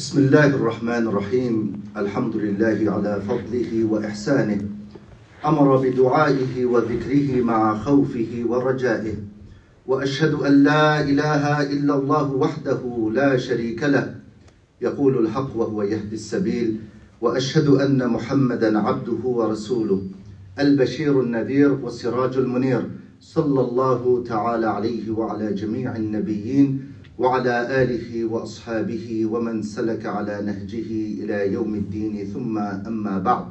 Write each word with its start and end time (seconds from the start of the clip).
بسم 0.00 0.18
الله 0.18 0.46
الرحمن 0.46 1.06
الرحيم. 1.06 1.82
الحمد 1.96 2.36
لله 2.36 2.92
على 2.92 3.22
فضله 3.28 3.84
وإحسانه. 3.84 4.60
أمر 5.46 5.76
بدعائه 5.76 6.64
وذكره 6.64 7.42
مع 7.42 7.78
خوفه 7.78 8.44
ورجائه. 8.48 9.14
وأشهد 9.86 10.34
أن 10.34 10.64
لا 10.64 11.00
إله 11.00 11.62
إلا 11.62 11.94
الله 11.98 12.32
وحده 12.32 13.10
لا 13.14 13.36
شريك 13.36 13.82
له. 13.82 14.14
يقول 14.80 15.18
الحق 15.18 15.56
وهو 15.56 15.82
يهدي 15.82 16.14
السبيل. 16.14 16.76
وأشهد 17.20 17.68
أن 17.68 18.08
محمدا 18.08 18.78
عبده 18.78 19.22
ورسوله. 19.24 20.02
البشير 20.58 21.20
النذير 21.20 21.72
والسراج 21.72 22.36
المنير. 22.36 22.90
صلى 23.20 23.60
الله 23.60 24.24
تعالى 24.28 24.66
عليه 24.66 25.10
وعلى 25.10 25.52
جميع 25.52 25.96
النبيين 25.96 26.89
وعلى 27.20 27.82
آله 27.82 28.24
وأصحابه 28.24 29.26
ومن 29.32 29.62
سلك 29.62 30.06
على 30.06 30.40
نهجه 30.40 30.90
إلى 31.20 31.52
يوم 31.52 31.74
الدين 31.74 32.24
ثم 32.24 32.58
أما 32.58 33.18
بعد. 33.18 33.46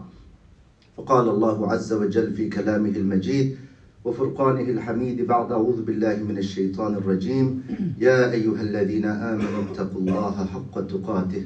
فقال 0.97 1.29
الله 1.29 1.71
عز 1.71 1.93
وجل 1.93 2.33
في 2.33 2.49
كلامه 2.49 2.89
المجيد 2.89 3.57
وفرقانه 4.05 4.67
الحميد 4.75 5.27
بعد 5.27 5.51
أعوذ 5.51 5.85
بالله 5.85 6.15
من 6.29 6.37
الشيطان 6.37 6.93
الرجيم. 6.93 7.61
يا 8.01 8.31
أيها 8.31 8.61
الذين 8.61 9.05
آمنوا 9.05 9.61
اتقوا 9.69 10.01
الله 10.01 10.35
حق 10.45 10.75
تقاته 10.87 11.43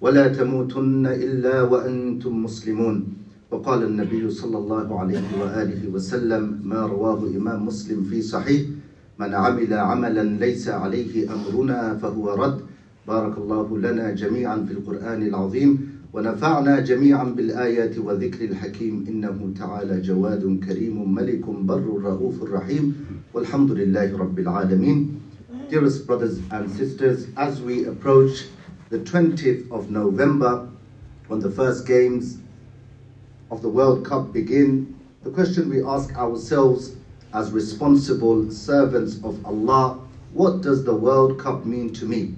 ولا 0.00 0.28
تموتن 0.28 1.06
إلا 1.06 1.62
وأنتم 1.62 2.44
مسلمون. 2.44 2.96
وقال 3.50 3.82
النبي 3.82 4.30
صلى 4.30 4.58
الله 4.58 5.00
عليه 5.00 5.26
وآله 5.40 5.82
وسلم 5.88 6.60
ما 6.64 6.80
رواه 6.86 7.20
إمام 7.36 7.66
مسلم 7.66 8.04
في 8.04 8.22
صحيح. 8.22 8.83
من 9.18 9.34
عمل 9.34 9.74
عملا 9.74 10.22
ليس 10.22 10.68
عليه 10.68 11.34
أمرنا 11.34 11.98
فهو 12.02 12.34
رد. 12.34 12.60
بارك 13.08 13.38
الله 13.38 13.78
لنا 13.78 14.10
جميعا 14.10 14.56
في 14.66 14.72
القرآن 14.72 15.22
العظيم 15.22 15.78
ونفعنا 16.12 16.80
جميعا 16.80 17.24
بالآيات 17.24 17.98
وذكر 17.98 18.44
الحكيم. 18.44 19.04
إنه 19.08 19.52
تعالى 19.58 20.00
جواد 20.00 20.60
كريم 20.66 21.14
ملك 21.14 21.44
بر 21.46 21.86
رؤوف 22.04 22.42
رحيم. 22.42 22.94
والحمد 23.34 23.70
لله 23.70 24.18
رب 24.18 24.38
العالمين. 24.38 25.20
Dearest 25.70 26.06
brothers 26.06 26.40
and 26.50 26.70
sisters, 26.70 27.26
as 27.36 27.60
we 27.60 27.84
approach 27.86 28.46
the 28.90 28.98
20th 28.98 29.70
of 29.70 29.90
November, 29.90 30.68
when 31.28 31.40
the 31.40 31.50
first 31.50 31.86
games 31.86 32.38
of 33.50 33.62
the 33.62 33.68
World 33.68 34.04
Cup 34.04 34.32
begin, 34.32 34.94
the 35.22 35.30
question 35.30 35.70
we 35.70 35.82
ask 35.82 36.14
ourselves 36.16 36.96
as 37.34 37.50
responsible 37.50 38.48
servants 38.50 39.16
of 39.24 39.44
Allah, 39.44 40.00
what 40.32 40.62
does 40.62 40.84
the 40.84 40.94
World 40.94 41.38
Cup 41.38 41.66
mean 41.66 41.92
to 41.94 42.06
me? 42.06 42.34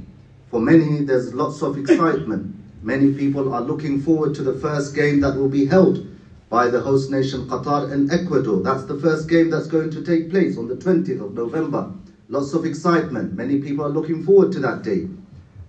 For 0.50 0.58
many, 0.58 1.05
there's 1.05 1.34
lots 1.34 1.62
of 1.62 1.78
excitement. 1.78 2.56
Many 2.83 3.12
people 3.12 3.52
are 3.55 3.61
looking 3.61 4.00
forward 4.00 4.34
to 4.36 4.42
the 4.42 4.58
first 4.58 4.94
game 4.94 5.20
that 5.20 5.36
will 5.36 5.50
be 5.50 5.67
held 5.67 6.06
by 6.48 6.69
the 6.69 6.80
host 6.80 7.11
nation 7.11 7.47
Qatar 7.47 7.92
and 7.92 8.11
Ecuador. 8.11 8.62
That's 8.62 8.84
the 8.84 8.98
first 8.98 9.28
game 9.28 9.50
that's 9.50 9.67
going 9.67 9.91
to 9.91 10.02
take 10.02 10.30
place 10.30 10.56
on 10.56 10.67
the 10.67 10.77
20th 10.77 11.24
of 11.24 11.34
November. 11.34 11.92
Lots 12.28 12.55
of 12.55 12.64
excitement. 12.64 13.34
Many 13.34 13.61
people 13.61 13.84
are 13.84 13.91
looking 13.91 14.24
forward 14.24 14.52
to 14.52 14.61
that 14.61 14.83
day. 14.83 15.08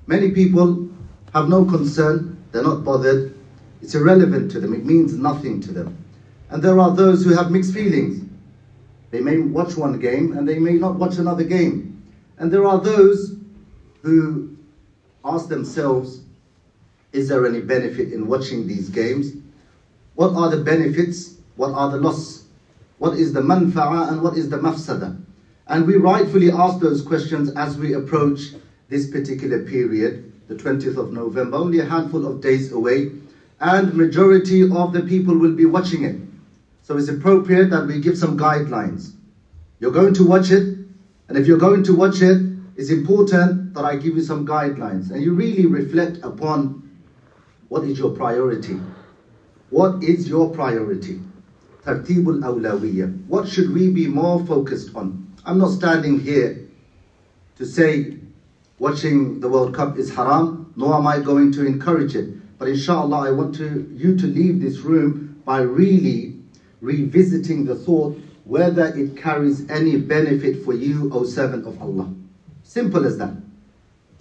Many 0.06 0.32
people 0.32 0.90
have 1.34 1.50
no 1.50 1.66
concern, 1.66 2.42
they're 2.52 2.64
not 2.64 2.86
bothered. 2.86 3.38
It's 3.82 3.94
irrelevant 3.94 4.52
to 4.52 4.60
them, 4.60 4.74
it 4.74 4.86
means 4.86 5.14
nothing 5.14 5.60
to 5.62 5.72
them. 5.74 5.98
And 6.50 6.64
there 6.64 6.80
are 6.80 6.96
those 6.96 7.26
who 7.26 7.36
have 7.36 7.52
mixed 7.52 7.74
feelings. 7.74 8.27
They 9.12 9.22
may 9.22 9.38
watch 9.38 9.78
one 9.78 10.00
game 10.00 10.38
and 10.38 10.48
they 10.48 10.60
may 10.60 10.74
not 10.74 10.96
watch 10.96 11.18
another 11.18 11.44
game. 11.44 12.04
And 12.38 12.52
there 12.52 12.66
are 12.66 12.80
those 12.80 13.36
who 14.02 14.58
ask 15.24 15.50
themselves, 15.50 16.22
is 17.14 17.30
there 17.30 17.46
any 17.46 17.62
benefit 17.62 18.12
in 18.12 18.28
watching 18.28 18.68
these 18.68 18.90
games? 18.90 19.34
What 20.16 20.34
are 20.36 20.50
the 20.50 20.64
benefits? 20.64 21.38
What 21.56 21.74
are 21.74 21.90
the 21.90 21.98
loss? 21.98 22.44
What 22.98 23.18
is 23.18 23.34
the 23.34 23.42
manfa'a 23.42 24.12
and 24.12 24.22
what 24.22 24.38
is 24.38 24.50
the 24.50 24.58
mafsada? 24.58 25.20
And 25.68 25.86
we 25.86 25.96
rightfully 25.96 26.52
ask 26.52 26.80
those 26.80 27.02
questions 27.02 27.52
as 27.56 27.78
we 27.78 27.94
approach 27.94 28.54
this 28.90 29.10
particular 29.10 29.64
period, 29.64 30.32
the 30.48 30.56
20th 30.56 30.98
of 30.98 31.12
November, 31.12 31.58
only 31.58 31.80
a 31.80 31.86
handful 31.86 32.26
of 32.26 32.42
days 32.42 32.72
away, 32.72 33.12
and 33.60 33.94
majority 33.94 34.64
of 34.64 34.94
the 34.94 35.02
people 35.02 35.38
will 35.38 35.54
be 35.54 35.66
watching 35.66 36.04
it. 36.04 36.27
So 36.88 36.96
it's 36.96 37.10
appropriate 37.10 37.70
that 37.72 37.86
we 37.86 38.00
give 38.00 38.18
some 38.18 38.38
guidelines. 38.38 39.12
You're 39.82 39.92
going 39.92 40.14
to 40.14 40.26
watch 40.26 40.52
it, 40.52 40.64
and 41.28 41.38
if 41.38 41.46
you're 41.46 41.58
going 41.58 41.84
to 41.84 41.94
watch 41.94 42.22
it, 42.22 42.42
it's 42.78 42.90
important 42.90 43.74
that 43.74 43.84
I 43.84 43.98
give 43.98 44.16
you 44.16 44.22
some 44.22 44.48
guidelines 44.48 45.12
and 45.12 45.22
you 45.22 45.34
really 45.34 45.66
reflect 45.66 46.20
upon 46.24 46.90
what 47.68 47.84
is 47.84 48.00
your 48.00 48.12
priority. 48.12 48.80
What 49.70 50.02
is 50.02 50.30
your 50.30 50.50
priority? 50.52 51.20
Tartibul 51.84 52.40
awlawiyya. 52.40 53.28
What 53.28 53.50
should 53.50 53.74
we 53.74 53.90
be 53.90 54.08
more 54.08 54.46
focused 54.46 54.96
on? 54.96 55.36
I'm 55.44 55.58
not 55.58 55.72
standing 55.72 56.22
here 56.22 56.70
to 57.58 57.66
say 57.66 58.16
watching 58.80 59.42
the 59.42 59.50
World 59.50 59.76
Cup 59.76 59.98
is 59.98 60.16
haram, 60.16 60.72
nor 60.78 60.96
am 60.96 61.06
I 61.06 61.20
going 61.20 61.52
to 61.52 61.66
encourage 61.66 62.16
it. 62.16 62.58
But 62.58 62.70
inshallah, 62.70 63.28
I 63.28 63.32
want 63.32 63.56
to, 63.56 63.92
you 63.94 64.16
to 64.16 64.26
leave 64.26 64.62
this 64.62 64.78
room 64.78 65.42
by 65.44 65.60
really 65.60 66.27
revisiting 66.88 67.66
the 67.66 67.76
thought 67.76 68.18
whether 68.46 68.86
it 68.96 69.18
carries 69.18 69.70
any 69.70 69.98
benefit 69.98 70.64
for 70.64 70.74
you, 70.74 71.12
O 71.14 71.26
servant 71.26 71.68
of 71.68 71.82
Allah. 71.82 72.14
Simple 72.64 73.06
as 73.06 73.18
that. 73.18 73.36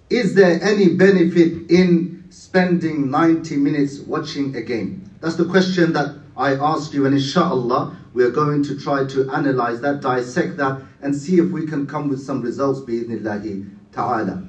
Is 0.09 0.35
there 0.35 0.61
any 0.61 0.89
benefit 0.95 1.71
in 1.71 2.25
spending 2.29 3.09
90 3.09 3.55
minutes 3.55 3.99
watching 3.99 4.53
a 4.57 4.61
game? 4.61 5.09
That's 5.21 5.35
the 5.35 5.45
question 5.45 5.93
that 5.93 6.15
I 6.35 6.55
asked 6.55 6.93
you, 6.93 7.05
and 7.05 7.13
inshallah, 7.13 7.97
we're 8.13 8.31
going 8.31 8.63
to 8.63 8.77
try 8.77 9.05
to 9.05 9.31
analyze 9.31 9.79
that, 9.81 10.01
dissect 10.01 10.57
that, 10.57 10.81
and 11.01 11.15
see 11.15 11.39
if 11.39 11.49
we 11.49 11.65
can 11.65 11.87
come 11.87 12.09
with 12.09 12.19
some 12.19 12.41
results, 12.41 12.81
bi'idhnillahi 12.81 13.69
ta'ala. 13.93 14.43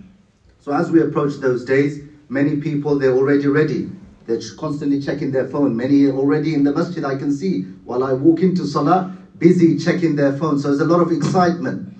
So 0.59 0.73
as 0.73 0.91
we 0.91 1.01
approach 1.03 1.35
those 1.35 1.65
days, 1.65 2.01
many 2.29 2.57
people, 2.57 2.99
they're 2.99 3.15
already 3.15 3.47
ready. 3.47 3.91
They're 4.29 4.39
constantly 4.59 5.01
checking 5.01 5.31
their 5.33 5.49
phone. 5.49 5.75
Many 5.75 6.05
are 6.05 6.15
already 6.15 6.53
in 6.53 6.63
the 6.63 6.71
masjid, 6.71 7.03
I 7.03 7.17
can 7.17 7.33
see, 7.33 7.63
while 7.85 8.05
I 8.05 8.13
walk 8.13 8.41
into 8.43 8.67
salah, 8.67 9.17
busy 9.39 9.79
checking 9.79 10.17
their 10.17 10.37
phone. 10.37 10.59
So 10.59 10.69
there's 10.69 10.81
a 10.81 10.85
lot 10.85 11.01
of 11.01 11.11
excitement. 11.11 11.95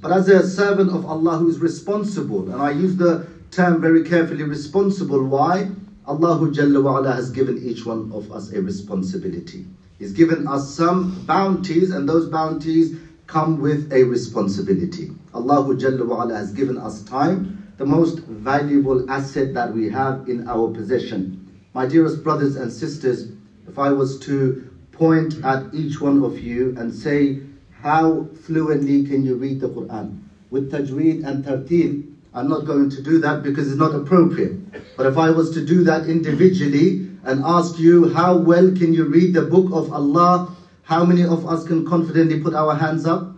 But 0.00 0.10
as 0.10 0.26
a 0.28 0.48
servant 0.48 0.92
of 0.92 1.04
Allah 1.04 1.36
who 1.36 1.46
is 1.46 1.58
responsible, 1.58 2.50
and 2.50 2.62
I 2.62 2.70
use 2.70 2.96
the 2.96 3.26
term 3.50 3.82
very 3.82 4.02
carefully, 4.02 4.44
responsible, 4.44 5.22
why? 5.24 5.68
Allah 6.06 6.38
Jalla 6.38 6.82
wa'ala 6.82 7.14
has 7.14 7.28
given 7.28 7.58
each 7.58 7.84
one 7.84 8.10
of 8.14 8.32
us 8.32 8.50
a 8.52 8.62
responsibility. 8.62 9.66
He's 9.98 10.12
given 10.12 10.48
us 10.48 10.74
some 10.74 11.22
bounties, 11.26 11.90
and 11.90 12.08
those 12.08 12.24
bounties 12.30 12.96
come 13.26 13.60
with 13.60 13.92
a 13.92 14.04
responsibility. 14.04 15.10
Allah 15.34 15.62
Jalla 15.74 16.00
wa'ala 16.00 16.34
has 16.34 16.50
given 16.50 16.78
us 16.78 17.02
time, 17.02 17.74
the 17.76 17.84
most 17.84 18.20
valuable 18.20 19.04
asset 19.10 19.52
that 19.52 19.70
we 19.70 19.90
have 19.90 20.26
in 20.30 20.48
our 20.48 20.72
possession. 20.72 21.43
My 21.74 21.88
dearest 21.88 22.22
brothers 22.22 22.54
and 22.54 22.72
sisters, 22.72 23.32
if 23.66 23.80
I 23.80 23.90
was 23.90 24.20
to 24.20 24.70
point 24.92 25.44
at 25.44 25.74
each 25.74 26.00
one 26.00 26.22
of 26.22 26.38
you 26.38 26.72
and 26.78 26.94
say, 26.94 27.40
how 27.82 28.28
fluently 28.42 29.04
can 29.04 29.26
you 29.26 29.34
read 29.34 29.58
the 29.58 29.68
Quran? 29.68 30.20
With 30.52 30.70
tajweed 30.70 31.24
and 31.24 31.44
tartil, 31.44 32.14
I'm 32.32 32.48
not 32.48 32.64
going 32.64 32.90
to 32.90 33.02
do 33.02 33.18
that 33.18 33.42
because 33.42 33.68
it's 33.68 33.78
not 33.78 33.92
appropriate. 33.92 34.54
But 34.96 35.06
if 35.06 35.18
I 35.18 35.30
was 35.30 35.50
to 35.50 35.64
do 35.64 35.82
that 35.82 36.06
individually 36.06 37.10
and 37.24 37.42
ask 37.42 37.76
you, 37.76 38.06
how 38.06 38.36
well 38.36 38.70
can 38.70 38.94
you 38.94 39.06
read 39.06 39.32
the 39.32 39.42
book 39.42 39.66
of 39.72 39.92
Allah? 39.92 40.54
How 40.84 41.02
many 41.02 41.24
of 41.24 41.44
us 41.44 41.64
can 41.64 41.84
confidently 41.84 42.38
put 42.38 42.54
our 42.54 42.76
hands 42.76 43.04
up? 43.04 43.34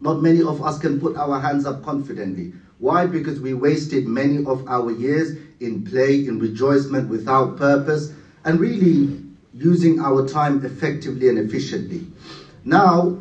Not 0.00 0.20
many 0.20 0.42
of 0.42 0.60
us 0.60 0.76
can 0.76 0.98
put 0.98 1.14
our 1.16 1.38
hands 1.38 1.64
up 1.64 1.84
confidently. 1.84 2.52
Why? 2.78 3.06
Because 3.06 3.38
we 3.40 3.54
wasted 3.54 4.08
many 4.08 4.44
of 4.44 4.66
our 4.66 4.90
years 4.90 5.34
in 5.64 5.84
play, 5.84 6.26
in 6.26 6.38
rejoicement 6.38 7.08
without 7.08 7.56
purpose, 7.56 8.12
and 8.44 8.60
really 8.60 9.22
using 9.52 10.00
our 10.00 10.26
time 10.26 10.64
effectively 10.64 11.28
and 11.28 11.38
efficiently. 11.38 12.06
Now, 12.64 13.18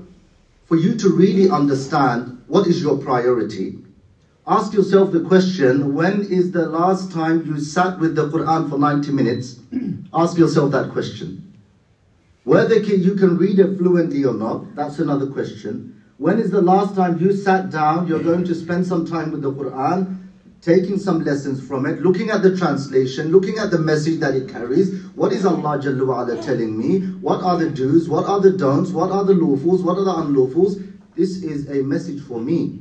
for 0.65 0.75
you 0.75 0.95
to 0.97 1.09
really 1.09 1.49
understand 1.49 2.41
what 2.47 2.67
is 2.67 2.81
your 2.81 2.97
priority, 2.97 3.77
ask 4.47 4.73
yourself 4.73 5.11
the 5.11 5.21
question 5.21 5.93
when 5.93 6.21
is 6.21 6.51
the 6.51 6.67
last 6.67 7.11
time 7.11 7.45
you 7.45 7.59
sat 7.59 7.99
with 7.99 8.15
the 8.15 8.29
Quran 8.29 8.69
for 8.69 8.77
90 8.77 9.11
minutes? 9.11 9.59
ask 10.13 10.37
yourself 10.37 10.71
that 10.71 10.91
question. 10.91 11.53
Whether 12.43 12.75
you 12.75 13.15
can 13.15 13.37
read 13.37 13.59
it 13.59 13.77
fluently 13.77 14.25
or 14.25 14.33
not, 14.33 14.75
that's 14.75 14.99
another 14.99 15.27
question. 15.27 16.01
When 16.17 16.39
is 16.39 16.51
the 16.51 16.61
last 16.61 16.95
time 16.95 17.17
you 17.17 17.31
sat 17.31 17.69
down, 17.69 18.07
you're 18.07 18.23
going 18.23 18.43
to 18.45 18.55
spend 18.55 18.85
some 18.85 19.05
time 19.05 19.31
with 19.31 19.41
the 19.41 19.51
Quran, 19.51 20.22
taking 20.62 20.98
some 20.98 21.24
lessons 21.24 21.66
from 21.66 21.86
it, 21.86 22.00
looking 22.00 22.30
at 22.30 22.42
the 22.42 22.56
translation, 22.56 23.30
looking 23.30 23.58
at 23.58 23.70
the 23.70 23.78
message 23.78 24.18
that 24.20 24.34
it 24.34 24.48
carries. 24.48 25.04
What 25.14 25.32
is 25.32 25.46
Allah 25.46 25.78
Jalla 25.78 26.00
wa'ala 26.00 26.44
telling 26.44 26.76
me? 26.76 27.00
What 27.20 27.42
are 27.42 27.56
the 27.56 27.70
do's? 27.70 28.08
What 28.08 28.26
are 28.26 28.40
the 28.40 28.52
don'ts? 28.52 28.90
What 28.90 29.10
are 29.10 29.24
the 29.24 29.34
lawfuls? 29.34 29.84
What 29.84 29.98
are 29.98 30.04
the 30.04 30.12
unlawfuls? 30.12 30.98
This 31.14 31.42
is 31.42 31.70
a 31.70 31.82
message 31.82 32.22
for 32.22 32.40
me. 32.40 32.80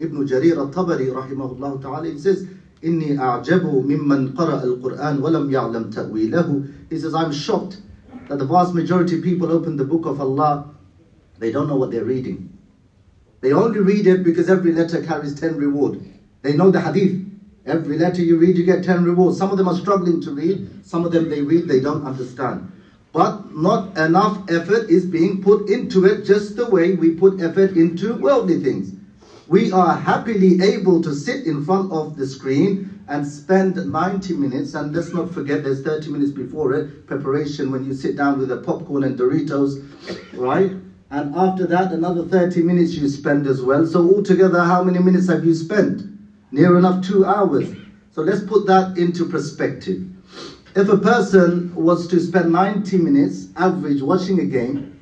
Ibn 0.00 0.28
Jarir 0.28 0.58
al-Tabari 0.58 1.08
rahimahullah 1.08 1.82
ta'ala, 1.82 2.08
he 2.08 2.18
says, 2.18 2.46
إني 2.82 3.18
أعجب 3.18 3.64
ممن 3.64 4.34
قرأ 4.36 4.62
القرآن 4.62 5.20
ولم 5.20 5.50
يعلم 5.50 5.92
تأويله. 5.92 6.90
He 6.90 6.98
says, 6.98 7.14
I'm 7.14 7.32
shocked 7.32 7.80
that 8.28 8.38
the 8.38 8.46
vast 8.46 8.74
majority 8.74 9.16
of 9.16 9.24
people 9.24 9.50
open 9.50 9.76
the 9.76 9.84
book 9.84 10.06
of 10.06 10.20
Allah, 10.20 10.70
they 11.38 11.50
don't 11.50 11.66
know 11.66 11.76
what 11.76 11.90
they're 11.90 12.04
reading. 12.04 12.56
They 13.40 13.52
only 13.52 13.80
read 13.80 14.06
it 14.06 14.22
because 14.22 14.48
every 14.48 14.72
letter 14.72 15.02
carries 15.02 15.38
10 15.38 15.56
reward. 15.56 16.00
They 16.43 16.55
know 16.55 16.69
the 16.69 16.81
hadith. 16.81 17.31
Every 17.65 17.97
letter 17.97 18.21
you 18.21 18.37
read, 18.37 18.57
you 18.57 18.65
get 18.65 18.83
10 18.83 19.05
rewards. 19.05 19.37
Some 19.37 19.49
of 19.51 19.57
them 19.57 19.69
are 19.69 19.75
struggling 19.75 20.21
to 20.21 20.31
read. 20.31 20.85
Some 20.85 21.05
of 21.05 21.11
them 21.11 21.29
they 21.29 21.41
read, 21.41 21.69
they 21.69 21.79
don't 21.79 22.05
understand. 22.05 22.69
But 23.13 23.55
not 23.55 23.97
enough 23.97 24.49
effort 24.49 24.89
is 24.89 25.05
being 25.05 25.41
put 25.41 25.69
into 25.69 26.05
it 26.05 26.25
just 26.25 26.57
the 26.57 26.65
way 26.65 26.91
we 26.91 27.11
put 27.11 27.41
effort 27.41 27.77
into 27.77 28.15
worldly 28.15 28.57
things. 28.57 28.91
We 29.47 29.71
are 29.71 29.95
happily 29.95 30.61
able 30.61 31.01
to 31.01 31.13
sit 31.13 31.45
in 31.45 31.63
front 31.63 31.91
of 31.91 32.17
the 32.17 32.25
screen 32.25 33.03
and 33.07 33.25
spend 33.25 33.85
90 33.85 34.33
minutes, 34.33 34.73
and 34.73 34.93
let's 34.93 35.13
not 35.13 35.29
forget 35.29 35.63
there's 35.63 35.81
30 35.81 36.09
minutes 36.09 36.31
before 36.31 36.73
it, 36.73 37.05
preparation 37.07 37.71
when 37.71 37.83
you 37.83 37.93
sit 37.93 38.15
down 38.15 38.37
with 38.37 38.47
the 38.49 38.57
popcorn 38.57 39.03
and 39.03 39.17
Doritos, 39.17 39.75
right? 40.33 40.71
And 41.09 41.35
after 41.35 41.65
that, 41.67 41.91
another 41.91 42.23
30 42.23 42.61
minutes 42.61 42.95
you 42.95 43.07
spend 43.07 43.45
as 43.45 43.61
well. 43.61 43.85
So 43.85 44.01
altogether, 44.01 44.63
how 44.63 44.81
many 44.81 44.99
minutes 44.99 45.27
have 45.27 45.43
you 45.43 45.53
spent? 45.53 46.12
Near 46.53 46.77
enough 46.77 47.03
two 47.03 47.25
hours. 47.25 47.67
So 48.11 48.21
let's 48.21 48.43
put 48.43 48.67
that 48.67 48.95
into 48.95 49.25
perspective. 49.25 50.05
If 50.75 50.87
a 50.87 50.97
person 50.97 51.73
was 51.73 52.07
to 52.09 52.19
spend 52.19 52.51
90 52.51 52.99
minutes 52.99 53.47
average 53.55 54.03
watching 54.03 54.39
a 54.39 54.45
game, 54.45 54.99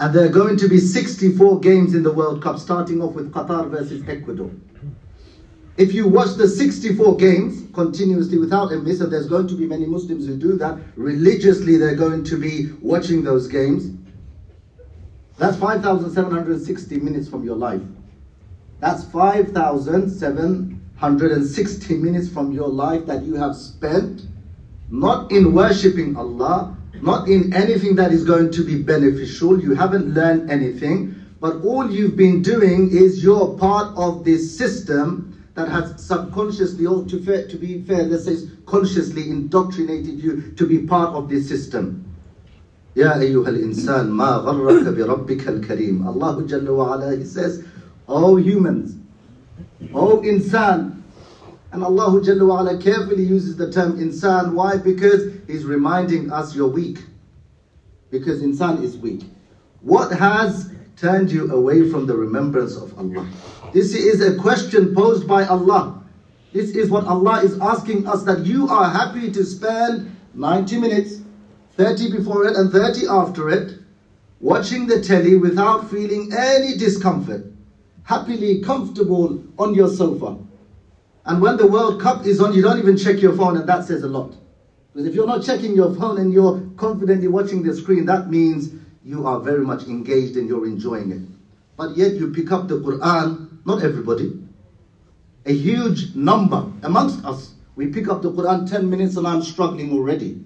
and 0.00 0.12
there 0.12 0.26
are 0.26 0.32
going 0.40 0.56
to 0.56 0.66
be 0.66 0.78
64 0.78 1.60
games 1.60 1.94
in 1.94 2.02
the 2.02 2.12
World 2.12 2.42
Cup, 2.42 2.58
starting 2.58 3.00
off 3.00 3.14
with 3.14 3.32
Qatar 3.32 3.70
versus 3.70 4.02
Ecuador. 4.08 4.50
If 5.76 5.94
you 5.94 6.08
watch 6.08 6.34
the 6.36 6.48
64 6.48 7.16
games 7.16 7.72
continuously 7.72 8.38
without 8.38 8.72
a 8.72 8.78
miss, 8.78 9.00
and 9.00 9.12
there's 9.12 9.28
going 9.28 9.46
to 9.46 9.54
be 9.54 9.66
many 9.66 9.86
Muslims 9.86 10.26
who 10.26 10.36
do 10.36 10.56
that, 10.56 10.80
religiously 10.96 11.76
they're 11.76 11.94
going 11.94 12.24
to 12.24 12.36
be 12.36 12.72
watching 12.82 13.22
those 13.22 13.46
games. 13.46 13.96
That's 15.38 15.56
5,760 15.58 16.96
minutes 16.98 17.28
from 17.28 17.44
your 17.44 17.56
life. 17.56 17.82
That's 18.79 19.03
5,760 19.05 21.97
minutes 21.97 22.29
from 22.29 22.51
your 22.51 22.69
life 22.69 23.05
that 23.07 23.23
you 23.23 23.33
have 23.35 23.55
spent 23.55 24.27
not 24.89 25.31
in 25.31 25.53
worshipping 25.53 26.15
Allah, 26.15 26.75
not 27.01 27.27
in 27.27 27.53
anything 27.53 27.95
that 27.95 28.11
is 28.11 28.23
going 28.23 28.51
to 28.51 28.63
be 28.63 28.81
beneficial. 28.81 29.61
You 29.61 29.75
haven't 29.75 30.13
learned 30.13 30.49
anything, 30.49 31.15
but 31.39 31.61
all 31.63 31.89
you've 31.89 32.15
been 32.15 32.41
doing 32.41 32.89
is 32.91 33.23
you're 33.23 33.57
part 33.57 33.95
of 33.97 34.25
this 34.25 34.57
system 34.57 35.25
that 35.55 35.67
has 35.67 36.03
subconsciously, 36.03 36.85
or 36.85 37.03
to, 37.05 37.21
fair, 37.23 37.47
to 37.47 37.57
be 37.57 37.81
fair, 37.83 38.03
let's 38.03 38.25
say 38.25 38.37
consciously 38.65 39.29
indoctrinated 39.29 40.19
you 40.23 40.53
to 40.55 40.65
be 40.65 40.79
part 40.87 41.13
of 41.13 41.29
this 41.29 41.47
system. 41.47 42.05
يا 42.95 43.19
أيها 43.19 43.49
الإنسان 43.49 44.09
ما 44.09 44.35
غرك 44.37 44.87
بربك 44.87 45.47
الكريم 45.47 46.07
Allah 46.07 46.41
Jalla 46.43 46.75
wa 46.75 46.93
ala, 46.95 47.15
He 47.15 47.23
says, 47.23 47.63
O 48.08 48.36
humans, 48.36 48.96
O 49.92 50.18
insan, 50.18 51.02
and 51.72 51.82
Allah 51.82 52.78
carefully 52.80 53.24
uses 53.24 53.56
the 53.56 53.72
term 53.72 53.98
insan. 53.98 54.54
Why? 54.54 54.76
Because 54.76 55.32
He's 55.46 55.64
reminding 55.64 56.30
us 56.30 56.54
you're 56.54 56.68
weak. 56.68 56.98
Because 58.10 58.42
insan 58.42 58.82
is 58.82 58.96
weak. 58.96 59.24
What 59.80 60.12
has 60.12 60.72
turned 60.96 61.32
you 61.32 61.50
away 61.50 61.90
from 61.90 62.06
the 62.06 62.14
remembrance 62.14 62.76
of 62.76 62.96
Allah? 62.98 63.28
This 63.72 63.94
is 63.94 64.20
a 64.20 64.40
question 64.40 64.94
posed 64.94 65.26
by 65.26 65.44
Allah. 65.46 66.02
This 66.52 66.70
is 66.76 66.90
what 66.90 67.06
Allah 67.06 67.42
is 67.42 67.58
asking 67.60 68.06
us 68.06 68.22
that 68.22 68.46
you 68.46 68.68
are 68.68 68.88
happy 68.88 69.32
to 69.32 69.44
spend 69.44 70.14
90 70.34 70.78
minutes 70.78 71.20
30 71.76 72.12
before 72.12 72.46
it 72.46 72.56
and 72.56 72.70
30 72.70 73.08
after 73.08 73.50
it, 73.50 73.78
watching 74.40 74.86
the 74.86 75.02
telly 75.02 75.34
without 75.34 75.90
feeling 75.90 76.30
any 76.32 76.76
discomfort, 76.76 77.46
happily 78.04 78.62
comfortable 78.62 79.42
on 79.58 79.74
your 79.74 79.88
sofa. 79.88 80.38
And 81.26 81.40
when 81.40 81.56
the 81.56 81.66
World 81.66 82.00
Cup 82.00 82.26
is 82.26 82.40
on, 82.40 82.52
you 82.52 82.62
don't 82.62 82.78
even 82.78 82.96
check 82.96 83.20
your 83.20 83.34
phone, 83.34 83.56
and 83.56 83.68
that 83.68 83.84
says 83.84 84.02
a 84.02 84.08
lot. 84.08 84.34
Because 84.92 85.08
if 85.08 85.14
you're 85.14 85.26
not 85.26 85.42
checking 85.42 85.74
your 85.74 85.92
phone 85.94 86.18
and 86.18 86.32
you're 86.32 86.60
confidently 86.76 87.28
watching 87.28 87.62
the 87.62 87.74
screen, 87.74 88.06
that 88.06 88.30
means 88.30 88.70
you 89.02 89.26
are 89.26 89.40
very 89.40 89.64
much 89.64 89.84
engaged 89.84 90.36
and 90.36 90.46
you're 90.46 90.66
enjoying 90.66 91.10
it. 91.10 91.22
But 91.76 91.96
yet 91.96 92.12
you 92.14 92.30
pick 92.30 92.52
up 92.52 92.68
the 92.68 92.78
Quran, 92.78 93.66
not 93.66 93.82
everybody, 93.82 94.40
a 95.46 95.52
huge 95.52 96.14
number 96.14 96.70
amongst 96.82 97.24
us. 97.24 97.54
We 97.74 97.88
pick 97.88 98.08
up 98.08 98.22
the 98.22 98.30
Quran 98.30 98.70
10 98.70 98.88
minutes 98.88 99.16
and 99.16 99.26
I'm 99.26 99.42
struggling 99.42 99.92
already. 99.92 100.44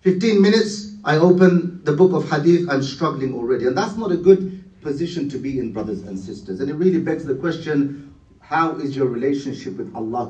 15 0.00 0.40
minutes, 0.40 0.94
I 1.04 1.16
open 1.16 1.84
the 1.84 1.92
book 1.92 2.12
of 2.12 2.30
Hadith, 2.30 2.68
I'm 2.70 2.82
struggling 2.82 3.34
already. 3.34 3.66
And 3.66 3.76
that's 3.76 3.96
not 3.96 4.10
a 4.10 4.16
good 4.16 4.59
position 4.82 5.28
to 5.28 5.38
be 5.38 5.58
in, 5.58 5.72
brothers 5.72 6.02
and 6.02 6.18
sisters. 6.18 6.60
And 6.60 6.70
it 6.70 6.74
really 6.74 7.00
begs 7.00 7.24
the 7.24 7.34
question 7.34 8.14
how 8.40 8.74
is 8.76 8.96
your 8.96 9.06
relationship 9.06 9.76
with 9.76 9.94
Allah? 9.94 10.28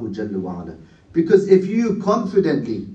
Because 1.12 1.48
if 1.48 1.66
you 1.66 1.98
confidently, 2.02 2.86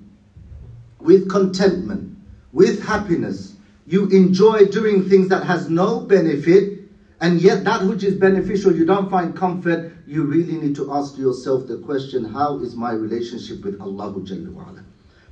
with 1.00 1.30
contentment, 1.30 2.16
with 2.54 2.86
happiness, 2.86 3.56
you 3.88 4.08
enjoy 4.10 4.66
doing 4.66 5.10
things 5.10 5.28
that 5.30 5.44
has 5.44 5.68
no 5.68 6.00
benefit, 6.00 6.80
and 7.22 7.42
yet 7.42 7.64
that 7.64 7.84
which 7.84 8.04
is 8.04 8.14
beneficial 8.14 8.76
you 8.76 8.86
don't 8.86 9.10
find 9.10 9.36
comfort, 9.36 9.94
you 10.06 10.24
really 10.24 10.58
need 10.58 10.76
to 10.76 10.94
ask 10.94 11.18
yourself 11.18 11.66
the 11.68 11.80
question, 11.80 12.26
how 12.26 12.60
is 12.60 12.76
my 12.76 12.92
relationship 12.92 13.64
with 13.64 13.82
Allah? 13.82 14.14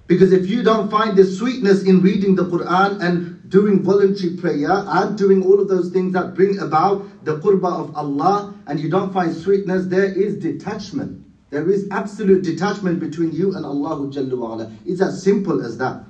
Because 0.08 0.34
if 0.34 0.48
you 0.48 0.64
don't 0.64 0.90
find 0.90 1.16
the 1.16 1.24
sweetness 1.24 1.84
in 1.84 2.02
reading 2.02 2.36
the 2.36 2.46
Quran 2.46 3.02
and 3.02 3.32
doing 3.48 3.84
voluntary 3.84 4.38
prayer 4.38 4.72
and 4.72 5.18
doing 5.18 5.44
all 5.44 5.60
of 5.60 5.68
those 5.68 5.92
things 5.92 6.13
that 6.13 6.34
bring 6.34 6.60
about 6.60 7.25
the 7.25 7.40
qurbah 7.40 7.90
of 7.90 7.95
Allah 7.95 8.54
and 8.68 8.80
you 8.80 8.90
don't 8.90 9.13
find 9.13 9.36
sweetness, 9.36 9.86
there 9.88 10.06
is 10.06 10.38
detachment. 10.38 11.24
There 11.50 11.69
is 11.69 11.88
absolute 11.92 12.44
detachment 12.44 13.00
between 13.00 13.31
you 13.31 13.56
and 13.56 13.66
Allah. 13.66 14.72
It's 14.86 15.01
as 15.01 15.22
simple 15.22 15.63
as 15.63 15.78
that. 15.78 16.04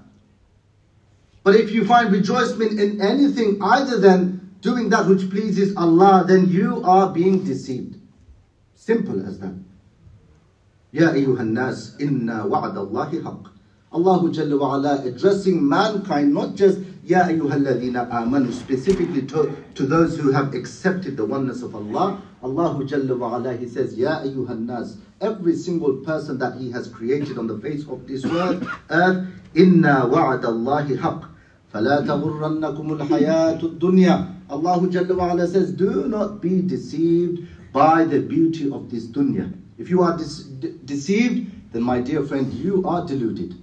But 1.44 1.56
if 1.56 1.72
you 1.72 1.86
find 1.86 2.12
rejoicement 2.12 2.80
in 2.80 3.02
anything 3.02 3.58
other 3.62 4.00
than 4.00 4.56
doing 4.62 4.90
that 4.90 5.08
which 5.08 5.30
pleases 5.30 5.76
Allah, 5.76 6.24
then 6.26 6.48
you 6.48 6.82
are 6.86 7.12
being 7.12 7.44
deceived. 7.44 7.98
Simple 8.76 9.28
as 9.28 9.40
that. 9.40 9.54
Ya 10.92 11.10
ayyuhan 11.10 11.52
nas, 11.52 11.96
inna 12.00 12.48
wa'ad 12.48 12.78
Allahi 12.78 13.20
haqq. 13.20 13.53
Allah 13.93 14.21
Jalla 14.31 14.59
wa 14.61 14.75
ala 14.77 15.03
addressing 15.03 15.67
mankind, 15.67 16.35
not 16.35 16.55
just 16.55 16.79
Ya 17.05 17.25
ayyuhalladhina 17.25 18.11
amanu, 18.11 18.53
specifically 18.53 19.23
to, 19.23 19.57
to 19.75 19.87
those 19.87 20.19
who 20.19 20.31
have 20.31 20.53
accepted 20.55 21.17
the 21.17 21.25
oneness 21.25 21.63
of 21.63 21.75
Allah. 21.75 22.21
Allah 22.43 22.75
Jalla 22.85 23.17
wa 23.17 23.37
ala, 23.37 23.57
He 23.57 23.67
says, 23.67 23.95
Ya 23.95 24.21
ayyuhan 24.21 24.67
nas, 24.67 24.99
every 25.23 25.57
single 25.57 25.95
person 26.05 26.39
that 26.39 26.59
He 26.59 26.71
has 26.71 26.89
created 26.89 27.39
on 27.39 27.47
the 27.47 27.59
face 27.61 27.89
of 27.89 28.07
this 28.07 28.27
world, 28.27 28.69
earth, 28.91 29.27
inna 29.55 30.07
wa'ad 30.07 30.45
Allahi 30.45 30.97
haqq. 30.97 31.25
فلا 31.73 32.01
تغرنكم 32.07 32.93
الحياة 33.01 33.63
الدنيا 33.63 34.35
Allah 34.51 34.79
Jalla 34.89 35.17
wa 35.17 35.33
ala 35.33 35.47
says, 35.47 35.73
do 35.73 36.09
not 36.09 36.41
be 36.41 36.63
deceived 36.63 37.47
by 37.73 38.05
the 38.05 38.21
beauty 38.21 38.71
of 38.71 38.91
this 38.91 39.07
dunya. 39.07 39.53
If 39.77 39.91
you 39.91 40.03
are 40.03 40.17
de- 40.17 40.73
deceived, 40.85 41.73
then 41.73 41.83
my 41.83 42.01
dear 42.01 42.23
friend, 42.23 42.53
you 42.55 42.83
are 42.87 43.07
deluded. 43.07 43.55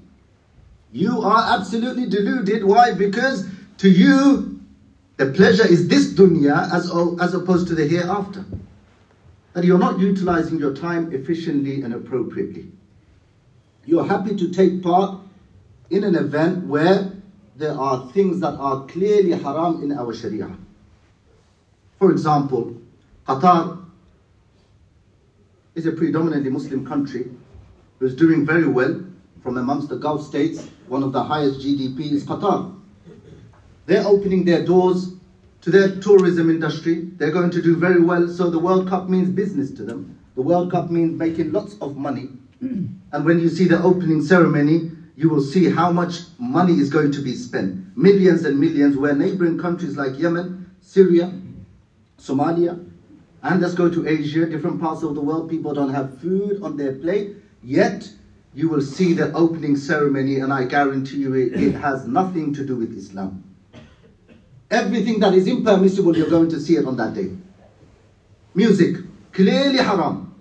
You 0.92 1.22
are 1.22 1.58
absolutely 1.58 2.06
deluded. 2.08 2.64
Why? 2.64 2.92
Because 2.92 3.48
to 3.78 3.88
you, 3.88 4.60
the 5.16 5.30
pleasure 5.32 5.66
is 5.66 5.88
this 5.88 6.12
dunya 6.12 6.72
as, 6.72 6.90
as 7.20 7.34
opposed 7.34 7.68
to 7.68 7.74
the 7.74 7.86
hereafter. 7.86 8.44
That 9.52 9.64
you're 9.64 9.78
not 9.78 9.98
utilizing 9.98 10.58
your 10.58 10.74
time 10.74 11.12
efficiently 11.12 11.82
and 11.82 11.94
appropriately. 11.94 12.68
You're 13.84 14.06
happy 14.06 14.36
to 14.36 14.50
take 14.50 14.82
part 14.82 15.20
in 15.90 16.04
an 16.04 16.14
event 16.14 16.66
where 16.66 17.12
there 17.56 17.72
are 17.72 18.10
things 18.12 18.40
that 18.40 18.54
are 18.54 18.86
clearly 18.86 19.32
haram 19.32 19.82
in 19.82 19.92
our 19.92 20.14
Sharia. 20.14 20.56
For 21.98 22.10
example, 22.10 22.80
Qatar 23.26 23.84
is 25.74 25.86
a 25.86 25.92
predominantly 25.92 26.50
Muslim 26.50 26.86
country 26.86 27.30
who's 27.98 28.14
doing 28.14 28.46
very 28.46 28.66
well 28.66 29.04
from 29.42 29.58
amongst 29.58 29.88
the 29.88 29.96
Gulf 29.96 30.26
states, 30.26 30.68
one 30.90 31.04
of 31.04 31.12
the 31.12 31.22
highest 31.22 31.60
GDP 31.60 32.12
is 32.12 32.24
Qatar. 32.24 32.74
They're 33.86 34.04
opening 34.04 34.44
their 34.44 34.64
doors 34.64 35.14
to 35.60 35.70
their 35.70 36.00
tourism 36.00 36.50
industry. 36.50 37.10
They're 37.16 37.30
going 37.30 37.50
to 37.50 37.62
do 37.62 37.76
very 37.76 38.00
well. 38.00 38.26
So 38.26 38.50
the 38.50 38.58
World 38.58 38.88
Cup 38.88 39.08
means 39.08 39.28
business 39.28 39.70
to 39.72 39.84
them. 39.84 40.18
The 40.34 40.42
World 40.42 40.72
Cup 40.72 40.90
means 40.90 41.16
making 41.16 41.52
lots 41.52 41.76
of 41.80 41.96
money. 41.96 42.30
And 42.60 43.24
when 43.24 43.38
you 43.38 43.48
see 43.48 43.66
the 43.68 43.80
opening 43.82 44.20
ceremony, 44.20 44.90
you 45.14 45.28
will 45.28 45.40
see 45.40 45.70
how 45.70 45.92
much 45.92 46.22
money 46.38 46.74
is 46.74 46.90
going 46.90 47.12
to 47.12 47.22
be 47.22 47.34
spent. 47.34 47.96
Millions 47.96 48.44
and 48.44 48.58
millions, 48.58 48.96
where 48.96 49.14
neighboring 49.14 49.58
countries 49.58 49.96
like 49.96 50.18
Yemen, 50.18 50.70
Syria, 50.80 51.32
Somalia, 52.18 52.84
And 53.42 53.60
let's 53.60 53.74
go 53.74 53.88
to 53.88 54.08
Asia, 54.08 54.46
different 54.46 54.80
parts 54.80 55.02
of 55.02 55.14
the 55.14 55.20
world, 55.20 55.48
people 55.48 55.72
don't 55.72 55.94
have 55.94 56.18
food 56.20 56.62
on 56.62 56.76
their 56.76 56.92
plate, 56.92 57.36
yet 57.62 58.10
you 58.54 58.68
will 58.68 58.80
see 58.80 59.12
the 59.12 59.32
opening 59.32 59.76
ceremony, 59.76 60.40
and 60.40 60.52
I 60.52 60.64
guarantee 60.64 61.18
you 61.18 61.34
it, 61.34 61.54
it 61.54 61.74
has 61.74 62.06
nothing 62.06 62.52
to 62.54 62.64
do 62.64 62.76
with 62.76 62.96
Islam. 62.96 63.44
Everything 64.70 65.20
that 65.20 65.34
is 65.34 65.46
impermissible, 65.46 66.16
you're 66.16 66.30
going 66.30 66.48
to 66.50 66.60
see 66.60 66.76
it 66.76 66.86
on 66.86 66.96
that 66.96 67.14
day. 67.14 67.30
Music, 68.54 68.96
clearly 69.32 69.78
haram. 69.78 70.34